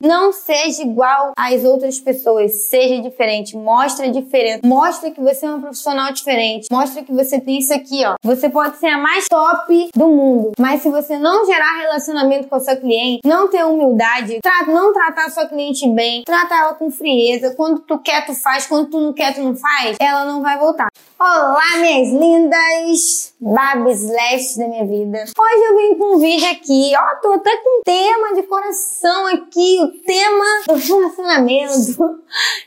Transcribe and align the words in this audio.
Não 0.00 0.32
seja 0.32 0.82
igual 0.82 1.32
às 1.36 1.64
outras 1.64 1.98
pessoas, 1.98 2.68
seja 2.68 3.02
diferente, 3.02 3.56
mostra 3.56 4.06
a 4.06 4.10
diferença, 4.10 4.60
mostra 4.64 5.10
que 5.10 5.20
você 5.20 5.44
é 5.44 5.50
uma 5.50 5.60
profissional 5.60 6.12
diferente, 6.12 6.68
mostra 6.70 7.02
que 7.02 7.12
você 7.12 7.40
tem 7.40 7.58
isso 7.58 7.74
aqui, 7.74 8.06
ó. 8.06 8.14
Você 8.22 8.48
pode 8.48 8.76
ser 8.76 8.86
a 8.86 8.98
mais 8.98 9.26
top 9.28 9.90
do 9.96 10.06
mundo, 10.06 10.52
mas 10.56 10.82
se 10.82 10.88
você 10.88 11.18
não 11.18 11.44
gerar 11.44 11.80
relacionamento 11.80 12.46
com 12.46 12.54
a 12.54 12.60
sua 12.60 12.76
cliente, 12.76 13.22
não 13.26 13.48
ter 13.48 13.64
humildade, 13.64 14.38
tra 14.40 14.66
não 14.68 14.92
tratar 14.92 15.24
a 15.24 15.30
sua 15.30 15.46
cliente 15.46 15.88
bem, 15.88 16.22
tratar 16.24 16.60
ela 16.60 16.74
com 16.74 16.92
frieza, 16.92 17.56
quando 17.56 17.80
tu 17.80 17.98
quer 17.98 18.24
tu 18.24 18.34
faz, 18.34 18.68
quando 18.68 18.90
tu 18.90 19.00
não 19.00 19.12
quer 19.12 19.34
tu 19.34 19.42
não 19.42 19.56
faz, 19.56 19.96
ela 20.00 20.24
não 20.24 20.40
vai 20.40 20.56
voltar. 20.60 20.86
Olá, 21.18 21.76
minhas 21.80 22.10
lindas 22.12 23.34
babes 23.40 24.08
lestes 24.08 24.56
da 24.56 24.68
minha 24.68 24.84
vida. 24.84 25.24
Hoje 25.38 25.64
eu 25.68 25.76
vim 25.76 25.98
com 25.98 26.16
um 26.16 26.18
vídeo 26.18 26.48
aqui, 26.50 26.92
ó, 26.96 27.20
tô 27.20 27.32
até 27.32 27.56
com 27.56 27.80
um 27.80 27.82
tema 27.82 28.34
de 28.34 28.42
coração 28.44 29.26
aqui, 29.26 29.78
tema 29.90 30.44
do 30.66 30.74
relacionamento. 30.74 32.20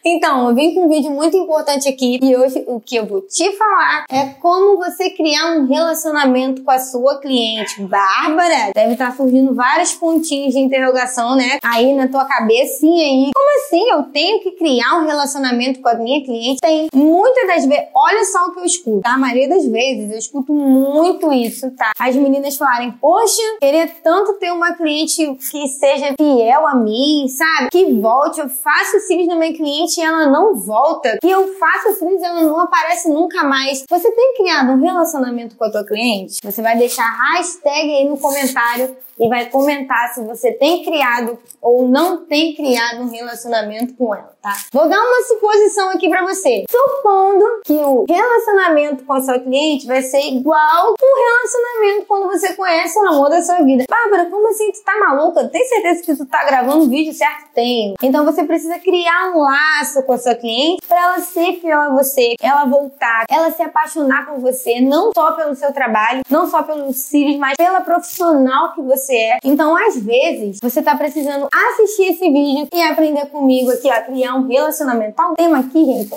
Então, 0.03 0.49
eu 0.49 0.55
vim 0.55 0.73
com 0.73 0.85
um 0.85 0.89
vídeo 0.89 1.11
muito 1.11 1.37
importante 1.37 1.87
aqui 1.87 2.19
e 2.21 2.35
hoje 2.35 2.63
o 2.67 2.79
que 2.79 2.95
eu 2.95 3.05
vou 3.05 3.21
te 3.21 3.51
falar 3.55 4.05
é 4.09 4.25
como 4.41 4.77
você 4.77 5.11
criar 5.11 5.57
um 5.57 5.67
relacionamento 5.67 6.63
com 6.63 6.71
a 6.71 6.79
sua 6.79 7.19
cliente. 7.19 7.81
Bárbara, 7.83 8.71
deve 8.73 8.93
estar 8.93 9.15
surgindo 9.15 9.53
vários 9.53 9.93
pontinhos 9.93 10.53
de 10.53 10.59
interrogação, 10.59 11.35
né? 11.35 11.59
Aí 11.63 11.93
na 11.93 12.07
tua 12.07 12.25
cabecinha 12.25 13.05
aí. 13.05 13.31
Como 13.33 13.65
assim? 13.65 13.89
Eu 13.89 14.03
tenho 14.03 14.41
que 14.41 14.51
criar 14.51 14.99
um 14.99 15.05
relacionamento 15.05 15.79
com 15.81 15.89
a 15.89 15.95
minha 15.95 16.23
cliente? 16.23 16.59
Tem 16.61 16.87
muitas 16.93 17.47
das 17.47 17.65
vezes, 17.65 17.85
olha 17.93 18.25
só 18.25 18.47
o 18.47 18.53
que 18.53 18.59
eu 18.59 18.65
escuto. 18.65 19.01
Tá? 19.01 19.13
A 19.13 19.17
maioria 19.17 19.49
das 19.49 19.65
vezes 19.65 20.11
eu 20.11 20.17
escuto 20.17 20.53
muito 20.53 21.31
isso, 21.31 21.69
tá? 21.71 21.91
As 21.99 22.15
meninas 22.15 22.57
falarem, 22.57 22.91
poxa, 22.93 23.41
queria 23.59 23.87
tanto 24.03 24.33
ter 24.33 24.51
uma 24.51 24.73
cliente 24.73 25.35
que 25.35 25.67
seja 25.67 26.13
fiel 26.17 26.67
a 26.67 26.75
mim, 26.75 27.10
sabe? 27.27 27.69
Que 27.71 27.93
volte, 27.99 28.39
eu 28.39 28.49
faço 28.49 28.99
cílios 29.01 29.27
na 29.27 29.35
minha 29.35 29.53
cliente 29.53 29.99
e 29.99 30.03
ela 30.03 30.27
não 30.27 30.55
volta. 30.55 31.17
Que 31.21 31.29
eu 31.29 31.53
faço 31.55 31.99
cílios 31.99 32.21
e 32.21 32.25
ela 32.25 32.41
não 32.41 32.59
aparece 32.59 33.09
nunca 33.09 33.43
mais. 33.43 33.83
Você 33.89 34.11
tem 34.11 34.33
criado 34.35 34.71
um 34.71 34.81
relacionamento 34.81 35.55
com 35.55 35.65
a 35.65 35.71
tua 35.71 35.85
cliente? 35.85 36.39
Você 36.43 36.61
vai 36.61 36.77
deixar 36.77 37.07
hashtag 37.33 37.95
aí 37.95 38.05
no 38.07 38.17
comentário 38.17 38.95
e 39.21 39.29
vai 39.29 39.45
comentar 39.45 40.11
se 40.13 40.23
você 40.23 40.51
tem 40.51 40.83
criado 40.83 41.37
ou 41.61 41.87
não 41.87 42.25
tem 42.25 42.55
criado 42.55 43.03
um 43.03 43.09
relacionamento 43.09 43.93
com 43.93 44.15
ela, 44.15 44.33
tá? 44.41 44.53
Vou 44.73 44.89
dar 44.89 44.99
uma 44.99 45.21
suposição 45.27 45.89
aqui 45.89 46.09
para 46.09 46.23
você. 46.23 46.63
Supondo 46.69 47.45
que 47.63 47.73
o 47.73 48.05
relacionamento 48.09 49.03
com 49.03 49.13
a 49.13 49.21
sua 49.21 49.37
cliente 49.37 49.85
vai 49.85 50.01
ser 50.01 50.21
igual 50.21 50.95
um 50.99 51.15
relacionamento 51.23 52.07
quando 52.07 52.29
você 52.29 52.53
conhece 52.53 52.97
o 52.97 53.07
amor 53.07 53.29
da 53.29 53.41
sua 53.43 53.59
vida. 53.61 53.85
Bárbara, 53.87 54.25
como 54.29 54.49
assim? 54.49 54.71
Tu 54.71 54.83
tá 54.83 54.97
maluca? 54.97 55.47
Tem 55.49 55.63
certeza 55.65 56.01
que 56.01 56.15
tu 56.15 56.25
tá 56.25 56.43
gravando 56.43 56.89
vídeo 56.89 57.00
certo? 57.13 57.49
Tenho. 57.53 57.95
Então 58.01 58.25
você 58.25 58.43
precisa 58.43 58.77
criar 58.79 59.31
um 59.33 59.39
laço 59.39 60.03
com 60.03 60.13
a 60.13 60.17
sua 60.17 60.35
cliente 60.35 60.81
para 60.87 61.01
ela 61.01 61.19
ser 61.19 61.59
fiel 61.59 61.79
a 61.79 61.89
você, 61.89 62.35
ela 62.41 62.65
voltar, 62.65 63.25
ela 63.29 63.51
se 63.51 63.61
apaixonar 63.61 64.27
por 64.27 64.39
você, 64.39 64.79
não 64.81 65.11
só 65.15 65.31
pelo 65.33 65.55
seu 65.55 65.73
trabalho, 65.73 66.21
não 66.29 66.49
só 66.49 66.63
pelos 66.63 66.97
cílios, 66.97 67.37
mas 67.37 67.55
pela 67.57 67.81
profissional 67.81 68.73
que 68.73 68.81
você 68.81 69.15
é. 69.15 69.37
Então, 69.43 69.75
às 69.75 69.97
vezes, 69.97 70.59
você 70.61 70.81
tá 70.81 70.95
precisando 70.95 71.47
assistir 71.51 72.11
esse 72.11 72.31
vídeo 72.31 72.67
e 72.73 72.81
aprender 72.81 73.25
comigo 73.27 73.71
aqui, 73.71 73.89
a 73.89 74.01
criar 74.01 74.35
um 74.35 74.47
relacionamento. 74.47 75.15
Tá 75.15 75.27
um 75.29 75.35
tema 75.35 75.59
aqui, 75.59 75.85
gente. 75.85 76.09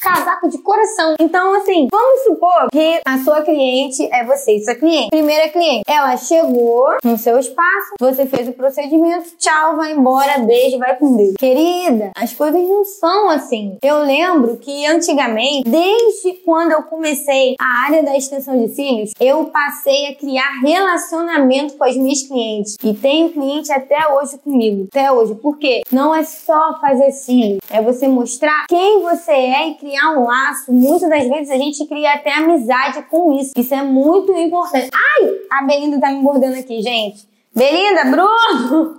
Casaco 0.00 0.48
de 0.48 0.58
coração. 0.58 1.14
Então, 1.20 1.54
assim, 1.54 1.88
vamos 1.90 2.22
supor 2.22 2.68
que 2.70 3.00
a 3.04 3.18
sua 3.18 3.42
cliente 3.42 4.08
é 4.12 4.24
você, 4.24 4.60
sua 4.60 4.74
cliente. 4.74 5.08
Primeira 5.10 5.48
cliente. 5.48 5.82
Ela 5.88 6.16
chegou 6.16 6.88
no 7.04 7.18
seu 7.18 7.38
espaço, 7.38 7.94
você 7.98 8.26
fez 8.26 8.48
o 8.48 8.52
procedimento, 8.52 9.30
tchau, 9.38 9.76
vai 9.76 9.92
embora, 9.92 10.38
beijo, 10.38 10.78
vai 10.78 10.96
com 10.96 11.16
Deus. 11.16 11.34
Querida, 11.38 12.12
as 12.16 12.32
coisas 12.32 12.62
não 12.62 12.84
são 12.84 13.28
assim. 13.30 13.76
Eu 13.82 13.98
lembro 13.98 14.56
que 14.56 14.86
antigamente, 14.86 15.68
desde 15.68 16.34
quando 16.44 16.72
eu 16.72 16.82
comecei 16.82 17.56
a 17.60 17.86
área 17.86 18.02
da 18.02 18.16
extensão 18.16 18.58
de 18.58 18.68
cílios, 18.74 19.10
eu 19.18 19.46
passei 19.46 20.06
a 20.06 20.14
criar 20.14 20.60
relacionamento 20.62 21.76
com 21.76 21.84
as 21.84 21.96
minhas 21.96 22.22
clientes. 22.22 22.76
E 22.82 22.94
tenho 22.94 23.32
cliente 23.32 23.72
até 23.72 24.06
hoje 24.08 24.38
comigo. 24.38 24.86
Até 24.90 25.10
hoje. 25.10 25.34
Por 25.34 25.58
quê? 25.58 25.82
Não 25.90 26.14
é 26.14 26.22
só 26.22 26.78
fazer 26.80 27.10
cílios. 27.10 27.58
É 27.70 27.82
você 27.82 28.06
mostrar 28.06 28.66
quem 28.68 29.02
você 29.02 29.32
é 29.32 29.68
e 29.68 29.74
criar 29.74 29.87
um 30.10 30.24
laço. 30.24 30.72
Muitas 30.72 31.08
das 31.08 31.28
vezes 31.28 31.50
a 31.50 31.56
gente 31.56 31.86
cria 31.86 32.14
até 32.14 32.34
amizade 32.34 33.02
com 33.10 33.38
isso. 33.38 33.52
Isso 33.56 33.74
é 33.74 33.82
muito 33.82 34.32
importante. 34.32 34.90
Ai! 34.92 35.30
A 35.50 35.64
Belinda 35.64 36.00
tá 36.00 36.10
me 36.10 36.20
mordendo 36.20 36.58
aqui, 36.58 36.82
gente. 36.82 37.28
Belinda, 37.54 38.04
Bruno! 38.04 38.97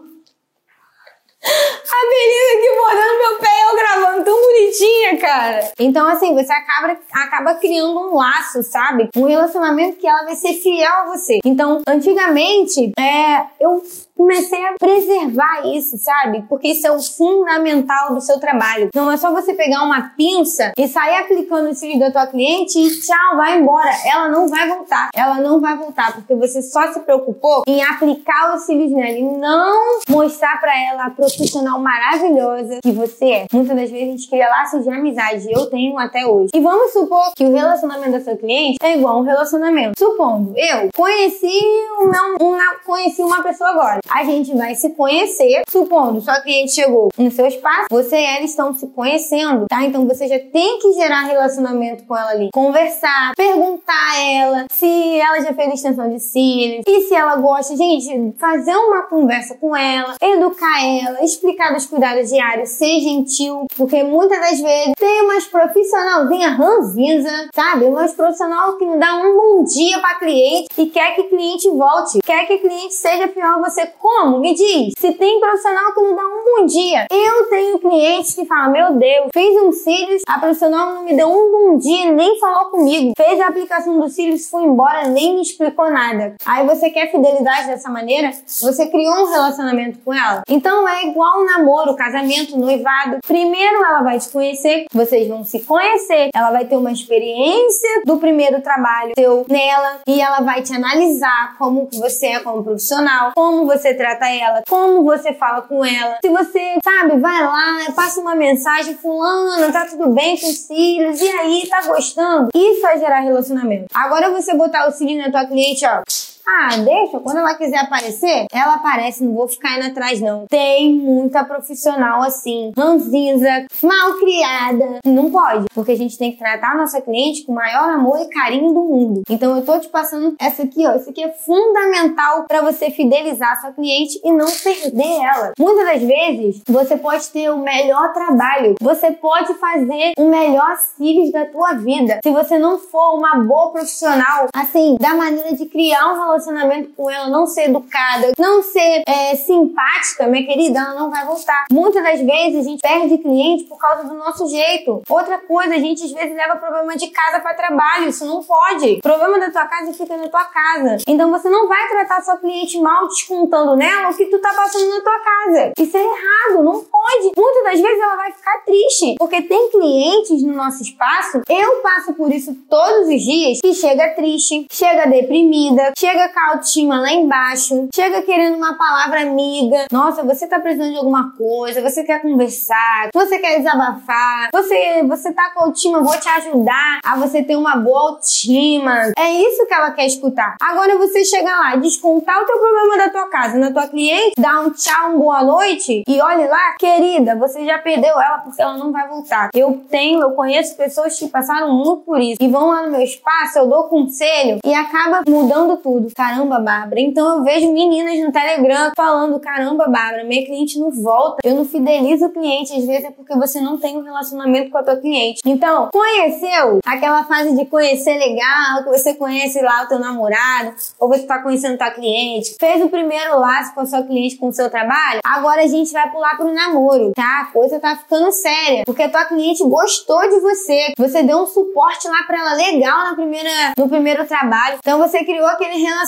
A 1.42 2.02
Belinda 2.10 2.58
aqui 2.58 2.76
mordendo 2.76 3.18
meu 3.18 3.40
pé 3.40 3.50
eu 3.64 3.76
gravando 3.76 4.26
tão 4.26 4.42
bonitinha, 4.42 5.18
cara. 5.18 5.72
Então, 5.80 6.06
assim, 6.08 6.34
você 6.34 6.52
acaba, 6.52 6.98
acaba 7.12 7.54
criando 7.56 7.98
um 7.98 8.16
laço, 8.16 8.62
sabe? 8.64 9.10
Um 9.16 9.26
relacionamento 9.26 9.98
que 9.98 10.08
ela 10.08 10.24
vai 10.24 10.36
ser 10.36 10.54
fiel 10.54 10.92
a 10.92 11.06
você. 11.08 11.40
Então, 11.46 11.82
antigamente, 11.88 12.92
é, 13.00 13.46
eu 13.60 13.82
comecei 14.20 14.62
a 14.66 14.74
preservar 14.78 15.66
isso, 15.66 15.98
sabe? 15.98 16.44
Porque 16.50 16.68
isso 16.68 16.86
é 16.86 16.92
o 16.92 17.02
fundamental 17.02 18.14
do 18.14 18.20
seu 18.20 18.38
trabalho. 18.38 18.90
Não 18.94 19.10
é 19.10 19.16
só 19.16 19.32
você 19.32 19.54
pegar 19.54 19.82
uma 19.84 20.10
pinça 20.18 20.74
e 20.78 20.90
sair 20.90 21.20
aplicando 21.20 21.70
o 21.70 21.74
cílios 21.74 22.00
da 22.00 22.12
tua 22.12 22.28
cliente 22.28 22.78
e 22.78 23.00
tchau, 23.00 23.38
vai 23.38 23.58
embora. 23.58 23.90
Ela 24.06 24.28
não 24.28 24.50
vai 24.50 24.68
voltar. 24.68 25.10
Ela 25.16 25.36
não 25.36 25.62
vai 25.62 25.78
voltar 25.78 26.14
porque 26.14 26.36
você 26.36 26.62
só 26.62 26.92
se 26.92 27.00
preocupou 27.00 27.64
em 27.66 27.82
aplicar 27.82 28.54
os 28.54 28.64
cílios 28.66 28.92
nela 28.92 29.18
e 29.18 29.24
não 29.24 30.00
mostrar 30.10 30.60
para 30.60 30.78
ela 30.78 31.06
a 31.06 31.12
profissional 31.36 31.80
maravilhosa 31.80 32.80
que 32.84 32.92
você 32.92 33.26
é. 33.26 33.46
Muitas 33.52 33.76
das 33.76 33.90
vezes 33.90 34.08
a 34.08 34.12
gente 34.12 34.30
cria 34.30 34.50
laços 34.50 34.84
de 34.84 34.90
amizade. 34.90 35.48
Eu 35.50 35.68
tenho 35.68 35.98
até 35.98 36.26
hoje. 36.26 36.52
E 36.54 36.60
vamos 36.60 36.92
supor 36.92 37.32
que 37.36 37.46
o 37.46 37.54
relacionamento 37.54 38.12
da 38.12 38.22
sua 38.22 38.36
cliente 38.36 38.78
é 38.82 38.96
igual 38.98 39.20
um 39.20 39.24
relacionamento. 39.24 39.94
Supondo, 39.98 40.54
eu 40.58 40.90
conheci 40.96 41.60
uma, 42.00 42.36
uma, 42.40 42.76
conheci 42.86 43.22
uma 43.22 43.42
pessoa 43.42 43.70
agora 43.70 44.00
a 44.10 44.24
gente 44.24 44.56
vai 44.56 44.76
se 44.76 44.90
conhecer. 44.90 45.62
Supondo, 45.70 46.22
sua 46.22 46.42
cliente 46.42 46.74
chegou 46.74 47.10
no 47.18 47.32
seu 47.32 47.46
espaço, 47.46 47.88
você 47.90 48.18
e 48.18 48.24
ela 48.24 48.46
estão 48.46 48.74
se 48.74 48.88
conhecendo, 48.88 49.66
tá? 49.70 49.84
Então 49.86 50.08
você 50.08 50.28
já 50.28 50.40
tem 50.40 50.80
que 50.80 50.94
gerar 50.94 51.24
relacionamento 51.24 52.04
com 52.06 52.18
ela 52.18 52.32
ali. 52.32 52.50
Conversar, 52.54 53.34
perguntar 53.36 53.94
a 53.94 54.22
ela 54.22 54.66
se 54.72 55.20
ela 55.20 55.42
já 55.42 55.54
fez 55.54 55.74
extensão 55.74 56.10
de 56.10 56.20
cílios 56.20 56.84
e 56.88 57.02
se 57.02 57.16
ela 57.16 57.36
gosta. 57.36 57.76
Gente, 57.76 58.36
fazer 58.38 58.76
uma 58.76 59.04
conversa 59.04 59.56
com 59.56 59.76
ela, 59.76 60.16
educar 60.22 60.86
ela, 60.86 61.19
explicar 61.24 61.74
dos 61.74 61.86
cuidados 61.86 62.30
diários, 62.30 62.70
ser 62.70 63.00
gentil, 63.00 63.66
porque 63.76 64.04
muitas 64.04 64.40
das 64.40 64.60
vezes 64.60 64.94
tem 64.98 65.22
umas 65.24 65.46
profissionalzinha 65.46 66.50
ranzinza, 66.50 67.50
sabe? 67.54 67.86
Umas 67.86 68.14
profissional 68.14 68.78
que 68.78 68.86
não 68.86 69.00
dá 69.00 69.16
um 69.16 69.36
bom 69.36 69.64
dia 69.64 70.00
pra 70.00 70.16
cliente 70.16 70.68
e 70.78 70.88
quer 70.88 71.16
que 71.16 71.24
cliente 71.24 71.70
volte, 71.70 72.20
quer 72.26 72.46
que 72.46 72.58
cliente 72.58 72.94
seja 72.94 73.26
a 73.26 73.60
você 73.60 73.88
como? 73.98 74.40
Me 74.40 74.54
diz. 74.54 74.94
Se 74.98 75.14
tem 75.14 75.40
profissional 75.40 75.94
que 75.94 76.02
não 76.02 76.16
dá 76.16 76.24
um 76.24 76.44
bom 76.44 76.66
dia. 76.66 77.08
Eu 77.12 77.46
tenho 77.50 77.80
clientes 77.80 78.34
que 78.34 78.46
falam, 78.46 78.72
meu 78.72 78.94
Deus, 78.94 79.28
fiz 79.34 79.62
um 79.62 79.72
cílios, 79.72 80.22
a 80.28 80.40
profissional 80.40 80.94
não 80.94 81.04
me 81.04 81.16
deu 81.16 81.28
um 81.28 81.52
bom 81.52 81.78
dia, 81.78 82.12
nem 82.12 82.40
falou 82.40 82.70
comigo. 82.70 83.14
Fez 83.18 83.40
a 83.40 83.48
aplicação 83.48 84.00
dos 84.00 84.14
cílios, 84.14 84.50
foi 84.50 84.64
embora, 84.64 85.08
nem 85.08 85.36
me 85.36 85.42
explicou 85.42 85.90
nada. 85.90 86.36
Aí 86.46 86.66
você 86.66 86.90
quer 86.90 87.12
fidelidade 87.12 87.68
dessa 87.68 87.90
maneira? 87.90 88.32
Você 88.46 88.88
criou 88.88 89.14
um 89.14 89.32
relacionamento 89.32 90.00
com 90.04 90.14
ela. 90.14 90.42
Então 90.48 90.88
é 90.88 91.06
igual 91.10 91.42
um 91.42 91.46
namoro, 91.46 91.96
casamento, 91.96 92.58
noivado. 92.58 93.20
Primeiro 93.26 93.84
ela 93.84 94.02
vai 94.02 94.20
te 94.20 94.30
conhecer, 94.30 94.86
vocês 94.92 95.28
vão 95.28 95.44
se 95.44 95.62
conhecer, 95.62 96.30
ela 96.34 96.52
vai 96.52 96.66
ter 96.66 96.78
uma 96.78 96.92
experiência 96.92 98.02
do 98.06 98.18
primeiro 98.18 98.62
trabalho 98.62 99.14
seu 99.18 99.46
nela 99.50 100.00
e 100.08 100.22
ela 100.22 100.42
vai 100.42 100.62
te 100.62 100.74
analisar 100.74 101.56
como 101.58 101.90
você 101.92 102.28
é 102.28 102.40
como 102.40 102.64
profissional, 102.64 103.32
como 103.36 103.66
você 103.66 103.94
trata 103.94 104.28
ela, 104.30 104.64
como 104.68 105.04
você 105.04 105.34
fala 105.34 105.62
com 105.62 105.84
ela. 105.84 106.18
Se 106.24 106.30
você, 106.30 106.78
sabe, 106.84 107.20
vai 107.20 107.44
lá, 107.44 107.92
passa 107.96 108.20
uma 108.20 108.36
mensagem, 108.36 108.96
fulano, 108.96 109.72
tá 109.72 109.86
tudo 109.86 110.10
bem 110.10 110.38
com 110.38 110.48
os 110.48 110.58
cílios, 110.60 111.22
e 111.22 111.30
aí, 111.30 111.68
tá 111.70 111.82
gostando? 111.88 112.50
Isso 112.54 112.82
vai 112.82 113.00
gerar 113.00 113.20
relacionamento. 113.22 113.86
Agora 113.94 114.32
você 114.32 114.54
botar 114.54 114.88
o 114.88 114.92
cílio 114.92 115.18
na 115.18 115.32
tua 115.32 115.46
cliente, 115.46 115.86
ó. 115.86 116.02
Ah, 116.52 116.78
deixa, 116.78 117.20
quando 117.20 117.38
ela 117.38 117.54
quiser 117.54 117.78
aparecer, 117.78 118.48
ela 118.52 118.76
aparece, 118.76 119.24
não 119.24 119.36
vou 119.36 119.48
ficar 119.48 119.78
indo 119.78 119.86
atrás 119.86 120.20
não. 120.20 120.48
Tem 120.48 120.96
muita 120.96 121.44
profissional 121.46 122.24
assim, 122.24 122.72
ranzinza, 122.76 123.68
mal 123.84 124.18
criada. 124.18 125.00
Não 125.06 125.30
pode, 125.30 125.68
porque 125.76 125.92
a 125.92 125.98
gente 125.98 126.18
tem 126.18 126.32
que 126.32 126.40
tratar 126.40 126.72
a 126.72 126.78
nossa 126.78 127.02
cliente 127.02 127.46
com 127.46 127.52
o 127.52 127.56
maior 127.56 127.90
amor 127.90 128.20
e 128.20 128.30
carinho 128.30 128.74
do 128.74 128.84
mundo. 128.84 129.22
Então 129.30 129.56
eu 129.56 129.64
tô 129.64 129.78
te 129.80 129.90
passando 129.90 130.36
essa 130.40 130.64
aqui, 130.64 130.88
ó. 130.88 130.96
Isso 130.96 131.12
aqui 131.12 131.24
é 131.24 131.30
fundamental 131.30 132.46
para 132.48 132.62
você 132.62 132.90
fidelizar 132.90 133.52
a 133.54 133.62
sua 133.62 133.72
cliente 133.72 134.20
e 134.24 134.32
não 134.32 134.48
perder 134.48 135.22
ela. 135.22 135.54
Muitas 135.58 135.86
das 135.86 136.02
vezes, 136.02 136.64
você 136.68 136.98
pode 136.98 137.30
ter 137.30 137.52
o 137.52 137.60
melhor 137.60 138.12
trabalho, 138.12 138.74
você 138.82 139.12
pode 139.12 139.54
fazer 139.54 140.14
o 140.18 140.26
melhor 140.26 140.76
cílios 140.98 141.32
da 141.32 141.46
tua 141.46 141.74
vida. 141.74 142.20
Se 142.24 142.32
você 142.32 142.58
não 142.58 142.80
for 142.80 143.18
uma 143.18 143.36
boa 143.36 143.72
profissional, 143.72 144.48
assim, 144.56 144.98
da 145.00 145.14
maneira 145.14 145.56
de 145.56 145.66
criar 145.68 146.12
um 146.12 146.16
relacionamento 146.16 146.39
relacionamento 146.40 146.90
com 146.96 147.10
ela, 147.10 147.28
não 147.28 147.46
ser 147.46 147.66
educada, 147.66 148.32
não 148.38 148.64
ser 148.64 149.04
é, 149.06 149.36
simpática, 149.36 150.28
minha 150.28 150.46
querida, 150.46 150.80
ela 150.80 150.94
não 150.96 151.10
vai 151.10 151.26
voltar. 151.26 151.66
Muitas 151.72 152.04
das 152.04 152.22
vezes 152.22 152.60
a 152.60 152.70
gente 152.70 152.82
perde 152.82 153.18
cliente 153.18 153.66
por 153.66 153.78
causa 153.78 154.08
do 154.08 154.16
nosso 154.16 154.48
jeito. 154.48 155.02
Outra 155.10 155.38
coisa, 155.40 155.76
a 155.76 155.80
gente 155.80 156.04
às 156.04 156.12
vezes 156.12 156.36
leva 156.36 156.56
problema 156.56 156.96
de 156.96 157.08
casa 157.08 157.40
para 157.40 157.54
trabalho, 157.54 158.10
isso 158.10 158.26
não 158.26 158.42
pode. 158.42 158.94
O 158.96 159.02
problema 159.02 159.40
da 159.40 159.52
tua 159.52 159.66
casa 159.66 159.94
fica 159.94 160.16
na 160.16 160.30
tua 160.30 160.46
casa. 160.46 160.98
Então 161.08 161.30
você 161.30 161.50
não 161.50 161.68
vai 161.68 161.88
tratar 161.90 162.22
sua 162.22 162.38
cliente 162.38 162.80
mal 162.80 163.08
descontando 163.08 163.76
nela 163.76 164.10
o 164.10 164.16
que 164.16 164.26
tu 164.26 164.40
tá 164.40 164.54
passando 164.54 164.90
na 164.90 165.02
tua 165.02 165.20
casa. 165.20 165.74
Isso 165.78 165.98
é 165.98 166.02
errado, 166.02 166.64
não 166.64 166.84
pode. 166.84 167.32
Muitas 167.36 167.64
das 167.64 167.80
vezes 167.82 168.02
ela 168.02 168.16
vai 168.16 168.32
ficar 168.32 168.58
triste, 168.60 169.16
porque 169.20 169.42
tem 169.42 169.70
clientes 169.72 170.42
no 170.44 170.54
nosso 170.54 170.82
espaço, 170.82 171.42
eu 171.50 171.76
passo 171.82 172.14
por 172.14 172.32
isso 172.32 172.56
todos 172.70 173.08
os 173.08 173.22
dias, 173.22 173.60
que 173.62 173.74
chega 173.74 174.14
triste, 174.16 174.66
chega 174.72 175.08
deprimida, 175.08 175.94
chega 175.98 176.29
com 176.30 176.40
a 176.40 176.50
autoestima 176.52 177.00
lá 177.00 177.12
embaixo, 177.12 177.88
chega 177.94 178.22
querendo 178.22 178.56
uma 178.56 178.78
palavra 178.78 179.22
amiga. 179.22 179.86
Nossa, 179.92 180.24
você 180.24 180.48
tá 180.48 180.60
precisando 180.60 180.92
de 180.92 180.98
alguma 180.98 181.34
coisa, 181.38 181.82
você 181.82 182.04
quer 182.04 182.22
conversar, 182.22 183.10
você 183.14 183.40
quer 183.40 183.58
desabafar, 183.58 184.50
você, 184.54 185.04
você 185.04 185.32
tá 185.34 185.52
com 185.52 185.66
autoestima, 185.66 186.02
vou 186.02 186.18
te 186.20 186.30
ajudar 186.30 187.00
a 187.04 187.16
você 187.18 187.44
ter 187.44 187.56
uma 187.56 187.76
boa 187.76 188.12
autoestima. 188.12 189.12
É 189.18 189.32
isso 189.32 189.66
que 189.66 189.74
ela 189.74 189.92
quer 189.92 190.06
escutar. 190.06 190.56
Agora 190.62 190.98
você 190.98 191.24
chega 191.26 191.50
lá, 191.50 191.76
descontar 191.76 192.42
o 192.42 192.46
teu 192.46 192.58
problema 192.58 192.98
da 192.98 193.10
tua 193.10 193.28
casa 193.30 193.58
na 193.58 193.72
tua 193.72 193.88
cliente, 193.88 194.34
dá 194.38 194.62
um 194.62 194.72
tchau, 194.72 195.10
uma 195.10 195.40
boa 195.40 195.44
noite 195.44 196.04
e 196.08 196.22
olhe 196.22 196.48
lá, 196.48 196.76
querida, 196.80 197.36
você 197.36 197.66
já 197.66 197.78
perdeu 197.78 198.20
ela 198.20 198.40
porque 198.40 198.62
ela 198.62 198.78
não 198.78 198.92
vai 198.92 199.08
voltar. 199.08 199.50
Eu 199.54 199.82
tenho, 199.90 200.22
eu 200.22 200.32
conheço 200.32 200.76
pessoas 200.76 201.18
que 201.18 201.28
passaram 201.28 201.74
muito 201.74 202.04
por 202.04 202.20
isso 202.20 202.38
e 202.40 202.48
vão 202.48 202.68
lá 202.68 202.84
no 202.84 202.92
meu 202.92 203.02
espaço, 203.02 203.60
eu 203.60 203.68
dou 203.68 203.84
conselho 203.84 204.60
e 204.66 204.74
acaba 204.74 205.22
mudando 205.28 205.78
tudo. 205.78 206.09
Caramba, 206.16 206.60
Bárbara. 206.60 207.00
Então 207.00 207.38
eu 207.38 207.44
vejo 207.44 207.72
meninas 207.72 208.20
no 208.20 208.32
Telegram 208.32 208.92
falando: 208.96 209.40
caramba, 209.40 209.88
Bárbara, 209.88 210.24
minha 210.24 210.46
cliente 210.46 210.80
não 210.80 210.92
volta. 210.92 211.38
Eu 211.44 211.56
não 211.56 211.66
fidelizo 211.66 212.26
o 212.26 212.30
cliente, 212.30 212.74
às 212.74 212.86
vezes 212.86 213.06
é 213.06 213.12
porque 213.12 213.36
você 213.36 213.62
não 213.62 213.78
tem 213.78 213.98
um 213.98 214.02
relacionamento 214.02 214.70
com 214.70 214.78
a 214.78 214.84
tua 214.84 214.98
cliente. 214.98 215.42
Então, 215.46 215.90
conheceu 215.92 216.80
aquela 216.86 217.24
fase 217.24 217.56
de 217.56 217.66
conhecer 217.66 218.18
legal, 218.18 218.84
que 218.84 218.90
você 218.90 219.14
conhece 219.14 219.62
lá 219.62 219.84
o 219.84 219.88
teu 219.88 220.00
namorado, 220.00 220.74
ou 221.00 221.08
você 221.08 221.24
tá 221.24 221.40
conhecendo 221.42 221.78
tua 221.78 221.92
cliente, 221.92 222.56
fez 222.60 222.84
o 222.84 222.90
primeiro 222.90 223.40
laço 223.40 223.74
com 223.74 223.82
a 223.82 223.86
sua 223.86 224.04
cliente 224.04 224.38
com 224.38 224.48
o 224.48 224.54
seu 224.54 224.70
trabalho, 224.70 225.20
agora 225.24 225.62
a 225.64 225.68
gente 225.68 225.92
vai 225.92 226.10
pular 226.12 226.36
pro 226.36 226.54
namoro, 226.54 227.12
tá? 227.16 227.42
A 227.42 227.52
coisa 227.52 227.80
tá 227.80 227.96
ficando 227.96 228.32
séria, 228.32 228.84
porque 228.86 229.04
a 229.04 229.10
tua 229.10 229.26
cliente 229.26 229.64
gostou 229.64 230.22
de 230.30 230.40
você, 230.40 230.94
você 230.98 231.24
deu 231.24 231.40
um 231.40 231.46
suporte 231.46 232.08
lá 232.08 232.24
pra 232.26 232.40
ela 232.40 232.54
legal 232.54 233.04
na 233.06 233.16
primeira, 233.16 233.74
no 233.78 233.88
primeiro 233.88 234.26
trabalho, 234.26 234.78
então 234.80 234.98
você 235.00 235.24
criou 235.24 235.48
aquele 235.48 235.76
relacionamento, 235.76 235.99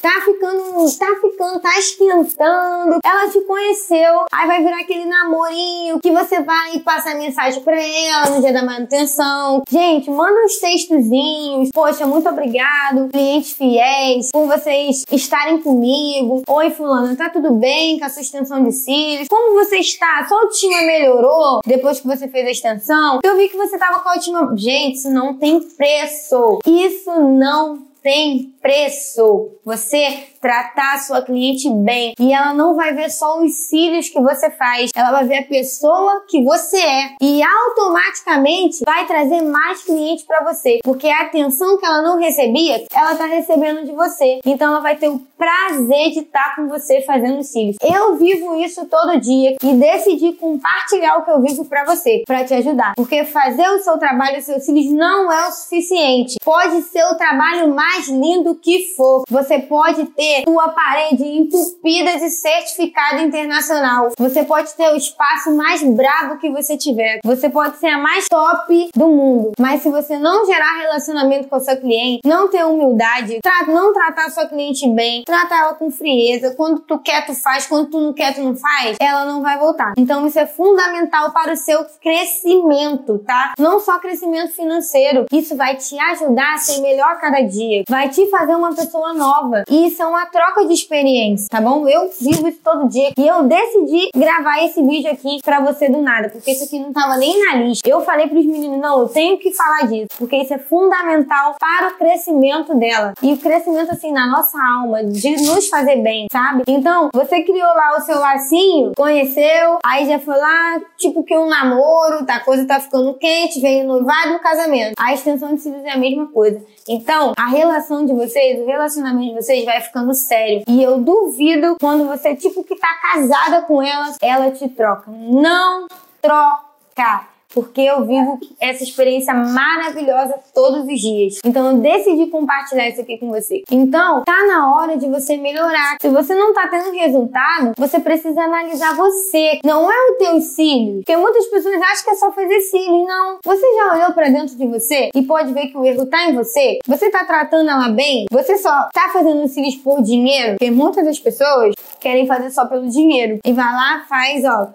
tá 0.00 0.20
ficando, 0.24 0.98
tá 0.98 1.06
ficando, 1.20 1.60
tá 1.60 1.78
esquentando, 1.78 2.98
ela 3.04 3.30
te 3.30 3.40
conheceu, 3.42 4.24
aí 4.32 4.46
vai 4.46 4.62
virar 4.62 4.80
aquele 4.80 5.06
namorinho 5.06 5.98
que 6.00 6.10
você 6.10 6.42
vai 6.42 6.78
passar 6.80 7.14
mensagem 7.16 7.62
pra 7.62 7.80
ela 7.80 8.30
no 8.30 8.40
dia 8.40 8.52
da 8.52 8.64
manutenção. 8.64 9.62
Gente, 9.68 10.10
manda 10.10 10.44
uns 10.44 10.58
textozinhos, 10.58 11.70
poxa, 11.72 12.06
muito 12.06 12.28
obrigado, 12.28 13.08
clientes 13.10 13.52
fiéis, 13.52 14.30
por 14.30 14.46
vocês 14.46 15.04
estarem 15.10 15.62
comigo. 15.62 16.42
Oi, 16.48 16.70
fulano, 16.70 17.16
tá 17.16 17.30
tudo 17.30 17.54
bem 17.54 17.98
com 17.98 18.04
a 18.04 18.08
sua 18.08 18.22
extensão 18.22 18.62
de 18.62 18.72
cílios? 18.72 19.28
Como 19.28 19.54
você 19.54 19.78
está? 19.78 20.26
Sua 20.28 20.38
autoestima 20.38 20.82
melhorou 20.82 21.60
depois 21.64 22.00
que 22.00 22.06
você 22.06 22.28
fez 22.28 22.46
a 22.46 22.50
extensão? 22.50 23.20
Eu 23.22 23.36
vi 23.36 23.48
que 23.48 23.56
você 23.56 23.78
tava 23.78 24.00
com 24.00 24.08
a 24.08 24.12
autoestima... 24.12 24.54
Gente, 24.56 24.96
isso 24.96 25.10
não 25.10 25.34
tem 25.34 25.60
preço. 25.60 26.58
Isso 26.66 27.10
não 27.20 27.86
tem 28.02 28.54
preço. 28.66 29.52
Você 29.64 30.26
tratar 30.40 30.94
a 30.94 30.98
sua 30.98 31.22
cliente 31.22 31.68
bem. 31.70 32.14
E 32.20 32.32
ela 32.32 32.54
não 32.54 32.74
vai 32.74 32.92
ver 32.94 33.10
só 33.10 33.40
os 33.40 33.52
cílios 33.68 34.08
que 34.08 34.20
você 34.20 34.50
faz, 34.50 34.90
ela 34.94 35.10
vai 35.10 35.24
ver 35.24 35.38
a 35.38 35.44
pessoa 35.44 36.24
que 36.28 36.42
você 36.44 36.78
é. 36.78 37.16
E 37.20 37.42
automaticamente 37.42 38.84
vai 38.84 39.06
trazer 39.06 39.42
mais 39.42 39.82
clientes 39.82 40.24
para 40.24 40.44
você, 40.44 40.78
porque 40.84 41.08
a 41.08 41.22
atenção 41.22 41.78
que 41.78 41.86
ela 41.86 42.02
não 42.02 42.18
recebia, 42.18 42.84
ela 42.94 43.16
tá 43.16 43.26
recebendo 43.26 43.84
de 43.84 43.92
você. 43.92 44.38
Então 44.44 44.68
ela 44.68 44.80
vai 44.80 44.96
ter 44.96 45.08
o 45.08 45.20
prazer 45.36 46.10
de 46.12 46.20
estar 46.20 46.50
tá 46.50 46.56
com 46.56 46.68
você 46.68 47.02
fazendo 47.02 47.42
cílios. 47.42 47.76
Eu 47.82 48.16
vivo 48.16 48.54
isso 48.56 48.86
todo 48.86 49.20
dia 49.20 49.56
e 49.62 49.74
decidi 49.74 50.32
compartilhar 50.34 51.18
o 51.18 51.24
que 51.24 51.30
eu 51.30 51.40
vivo 51.40 51.64
para 51.64 51.84
você, 51.84 52.22
para 52.26 52.44
te 52.44 52.54
ajudar. 52.54 52.94
Porque 52.94 53.24
fazer 53.24 53.68
o 53.70 53.80
seu 53.80 53.98
trabalho, 53.98 54.38
os 54.38 54.44
seus 54.44 54.64
cílios 54.64 54.92
não 54.92 55.32
é 55.32 55.48
o 55.48 55.52
suficiente. 55.52 56.36
Pode 56.44 56.82
ser 56.82 57.04
o 57.04 57.16
trabalho 57.16 57.74
mais 57.74 58.08
lindo 58.08 58.54
que 58.56 58.94
for. 58.96 59.22
Você 59.28 59.58
pode 59.58 60.06
ter 60.06 60.44
sua 60.46 60.68
parede 60.68 61.24
entupida 61.24 62.18
de 62.18 62.30
certificado 62.30 63.20
internacional. 63.22 64.10
Você 64.18 64.44
pode 64.44 64.74
ter 64.74 64.92
o 64.92 64.96
espaço 64.96 65.54
mais 65.54 65.82
bravo 65.82 66.38
que 66.38 66.50
você 66.50 66.76
tiver. 66.76 67.20
Você 67.24 67.48
pode 67.48 67.76
ser 67.78 67.88
a 67.88 67.98
mais 67.98 68.26
top 68.28 68.90
do 68.94 69.08
mundo. 69.08 69.52
Mas 69.58 69.82
se 69.82 69.90
você 69.90 70.18
não 70.18 70.46
gerar 70.46 70.80
relacionamento 70.80 71.48
com 71.48 71.56
a 71.56 71.60
sua 71.60 71.76
cliente, 71.76 72.20
não 72.24 72.48
ter 72.48 72.64
humildade, 72.64 73.40
não 73.68 73.92
tratar 73.92 74.26
a 74.26 74.30
sua 74.30 74.46
cliente 74.46 74.88
bem, 74.90 75.24
tratar 75.24 75.58
ela 75.58 75.74
com 75.74 75.90
frieza, 75.90 76.54
quando 76.56 76.80
tu 76.80 76.98
quer 76.98 77.26
tu 77.26 77.34
faz, 77.34 77.66
quando 77.66 77.90
tu 77.90 78.00
não 78.00 78.12
quer 78.12 78.34
tu 78.34 78.42
não 78.42 78.56
faz, 78.56 78.96
ela 79.00 79.24
não 79.24 79.42
vai 79.42 79.58
voltar. 79.58 79.92
Então 79.96 80.26
isso 80.26 80.38
é 80.38 80.46
fundamental 80.46 81.32
para 81.32 81.52
o 81.52 81.56
seu 81.56 81.84
crescimento, 82.00 83.18
tá? 83.18 83.54
Não 83.58 83.80
só 83.80 83.98
crescimento 83.98 84.52
financeiro. 84.52 85.26
Isso 85.32 85.56
vai 85.56 85.76
te 85.76 85.98
ajudar 85.98 86.54
a 86.54 86.58
ser 86.58 86.80
melhor 86.80 87.18
cada 87.20 87.40
dia. 87.40 87.82
Vai 87.88 88.08
te 88.08 88.26
fazer 88.30 88.45
uma 88.54 88.74
pessoa 88.74 89.12
nova. 89.12 89.64
E 89.68 89.88
isso 89.88 90.00
é 90.00 90.06
uma 90.06 90.26
troca 90.26 90.64
de 90.64 90.72
experiência, 90.72 91.48
tá 91.50 91.60
bom? 91.60 91.88
Eu 91.88 92.08
vivo 92.20 92.46
isso 92.46 92.60
todo 92.62 92.88
dia 92.88 93.10
e 93.18 93.26
eu 93.26 93.42
decidi 93.42 94.10
gravar 94.14 94.64
esse 94.64 94.80
vídeo 94.82 95.10
aqui 95.10 95.38
pra 95.44 95.60
você 95.60 95.88
do 95.88 96.00
nada, 96.00 96.28
porque 96.28 96.52
isso 96.52 96.64
aqui 96.64 96.78
não 96.78 96.92
tava 96.92 97.16
nem 97.16 97.44
na 97.44 97.56
lista. 97.56 97.88
Eu 97.88 98.00
falei 98.02 98.28
pros 98.28 98.46
meninos, 98.46 98.78
não, 98.78 99.00
eu 99.00 99.08
tenho 99.08 99.38
que 99.38 99.52
falar 99.52 99.88
disso, 99.88 100.08
porque 100.18 100.36
isso 100.36 100.54
é 100.54 100.58
fundamental 100.58 101.56
para 101.58 101.88
o 101.88 101.98
crescimento 101.98 102.74
dela. 102.74 103.12
E 103.20 103.32
o 103.32 103.38
crescimento, 103.38 103.90
assim, 103.90 104.12
na 104.12 104.28
nossa 104.28 104.56
alma, 104.58 105.02
de 105.02 105.36
nos 105.46 105.68
fazer 105.68 105.96
bem, 105.96 106.26
sabe? 106.30 106.62
Então, 106.68 107.08
você 107.12 107.42
criou 107.42 107.74
lá 107.74 107.96
o 107.98 108.02
seu 108.02 108.18
lacinho, 108.18 108.92
conheceu, 108.96 109.78
aí 109.84 110.06
já 110.06 110.18
foi 110.20 110.36
lá, 110.36 110.80
tipo 110.96 111.24
que 111.24 111.36
um 111.36 111.48
namoro, 111.48 112.24
tá, 112.24 112.36
a 112.36 112.44
coisa 112.44 112.66
tá 112.66 112.78
ficando 112.78 113.14
quente, 113.14 113.60
vem 113.60 113.84
no 113.84 113.96
noivado 113.96 114.32
no 114.32 114.38
casamento. 114.38 114.94
A 114.98 115.12
extensão 115.12 115.54
de 115.54 115.60
cílios 115.60 115.84
é 115.84 115.90
a 115.90 115.98
mesma 115.98 116.26
coisa. 116.28 116.62
Então, 116.88 117.32
a 117.36 117.46
relação 117.46 118.04
de 118.04 118.12
vocês, 118.12 118.35
o 118.38 118.66
relacionamento 118.66 119.34
de 119.34 119.42
vocês 119.42 119.64
vai 119.64 119.80
ficando 119.80 120.12
sério. 120.14 120.62
E 120.68 120.82
eu 120.82 121.00
duvido 121.00 121.76
quando 121.80 122.06
você, 122.06 122.34
tipo, 122.34 122.64
que 122.64 122.76
tá 122.76 122.94
casada 123.00 123.62
com 123.62 123.82
ela, 123.82 124.14
ela 124.22 124.50
te 124.50 124.68
troca. 124.68 125.10
Não 125.10 125.86
troca 126.20 127.35
porque 127.56 127.80
eu 127.80 128.04
vivo 128.04 128.38
essa 128.60 128.84
experiência 128.84 129.32
maravilhosa 129.32 130.34
todos 130.54 130.86
os 130.86 131.00
dias. 131.00 131.38
Então 131.42 131.70
eu 131.70 131.78
decidi 131.78 132.26
compartilhar 132.26 132.86
isso 132.90 133.00
aqui 133.00 133.16
com 133.16 133.30
você. 133.30 133.62
Então, 133.70 134.24
tá 134.26 134.46
na 134.46 134.76
hora 134.76 134.98
de 134.98 135.08
você 135.08 135.38
melhorar. 135.38 135.96
Se 135.98 136.10
você 136.10 136.34
não 136.34 136.52
tá 136.52 136.68
tendo 136.68 136.92
resultado, 136.92 137.72
você 137.78 137.98
precisa 137.98 138.42
analisar 138.42 138.94
você. 138.94 139.58
Não 139.64 139.90
é 139.90 139.94
o 140.10 140.18
teu 140.18 140.40
cílio. 140.42 140.96
Porque 140.96 141.16
muitas 141.16 141.46
pessoas 141.46 141.80
acham 141.80 142.04
que 142.04 142.10
é 142.10 142.14
só 142.16 142.30
fazer 142.30 142.60
cílio. 142.60 143.06
Não. 143.06 143.38
Você 143.42 143.66
já 143.74 143.94
olhou 143.94 144.12
para 144.12 144.28
dentro 144.28 144.54
de 144.54 144.66
você 144.66 145.08
e 145.14 145.22
pode 145.22 145.54
ver 145.54 145.68
que 145.68 145.78
o 145.78 145.84
erro 145.86 146.04
tá 146.04 146.28
em 146.28 146.34
você? 146.34 146.78
Você 146.86 147.08
tá 147.08 147.24
tratando 147.24 147.70
ela 147.70 147.88
bem? 147.88 148.26
Você 148.30 148.58
só 148.58 148.90
tá 148.92 149.08
fazendo 149.14 149.48
cílios 149.48 149.76
por 149.76 150.02
dinheiro? 150.02 150.56
Porque 150.58 150.70
muitas 150.70 151.06
das 151.06 151.18
pessoas 151.18 151.74
querem 151.98 152.26
fazer 152.26 152.50
só 152.50 152.66
pelo 152.66 152.86
dinheiro. 152.86 153.38
E 153.42 153.52
vai 153.54 153.72
lá, 153.72 154.04
faz, 154.06 154.44
ó 154.44 154.72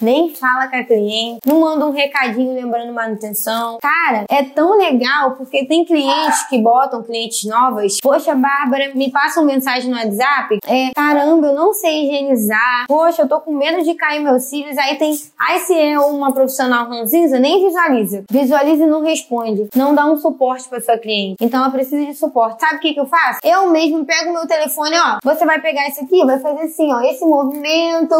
nem 0.00 0.34
fala 0.34 0.68
com 0.68 0.76
a 0.76 0.84
cliente, 0.84 1.40
não 1.44 1.60
manda 1.60 1.86
um 1.86 1.90
recadinho 1.90 2.54
lembrando 2.54 2.92
manutenção. 2.92 3.78
Cara, 3.80 4.24
é 4.28 4.42
tão 4.44 4.78
legal 4.78 5.32
porque 5.32 5.66
tem 5.66 5.84
clientes 5.84 6.46
que 6.48 6.58
botam 6.58 7.02
clientes 7.02 7.44
novas. 7.44 7.98
Poxa, 8.00 8.34
Bárbara, 8.34 8.92
me 8.94 9.10
passa 9.10 9.40
uma 9.40 9.46
mensagem 9.46 9.90
no 9.90 9.96
WhatsApp. 9.96 10.58
É, 10.66 10.90
caramba, 10.94 11.48
eu 11.48 11.54
não 11.54 11.72
sei 11.72 12.04
higienizar. 12.04 12.86
Poxa, 12.86 13.22
eu 13.22 13.28
tô 13.28 13.40
com 13.40 13.52
medo 13.52 13.82
de 13.82 13.94
cair 13.94 14.20
meus 14.20 14.44
cílios. 14.44 14.78
Aí 14.78 14.96
tem. 14.96 15.12
Aí 15.38 15.58
se 15.60 15.76
é 15.78 15.98
uma 15.98 16.32
profissional 16.32 16.88
ranzinza, 16.88 17.38
nem 17.38 17.66
visualiza. 17.66 18.24
Visualiza 18.30 18.84
e 18.84 18.86
não 18.86 19.02
responde. 19.02 19.68
Não 19.74 19.94
dá 19.94 20.06
um 20.06 20.16
suporte 20.16 20.68
pra 20.68 20.80
sua 20.80 20.98
cliente. 20.98 21.36
Então 21.40 21.60
ela 21.60 21.70
precisa 21.70 22.04
de 22.04 22.14
suporte. 22.14 22.60
Sabe 22.60 22.76
o 22.76 22.80
que, 22.80 22.94
que 22.94 23.00
eu 23.00 23.06
faço? 23.06 23.40
Eu 23.42 23.70
mesmo 23.70 24.04
pego 24.04 24.32
meu 24.32 24.46
telefone, 24.46 24.96
ó. 24.96 25.18
Você 25.24 25.44
vai 25.44 25.60
pegar 25.60 25.88
esse 25.88 26.04
aqui, 26.04 26.24
vai 26.24 26.38
fazer 26.38 26.62
assim, 26.62 26.92
ó. 26.92 27.00
Esse 27.00 27.24
movimento. 27.24 28.14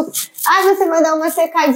Aí 0.47 0.75
você 0.75 0.85
vai 0.87 1.01
dar 1.01 1.15
uma 1.15 1.29
secadinha 1.29 1.68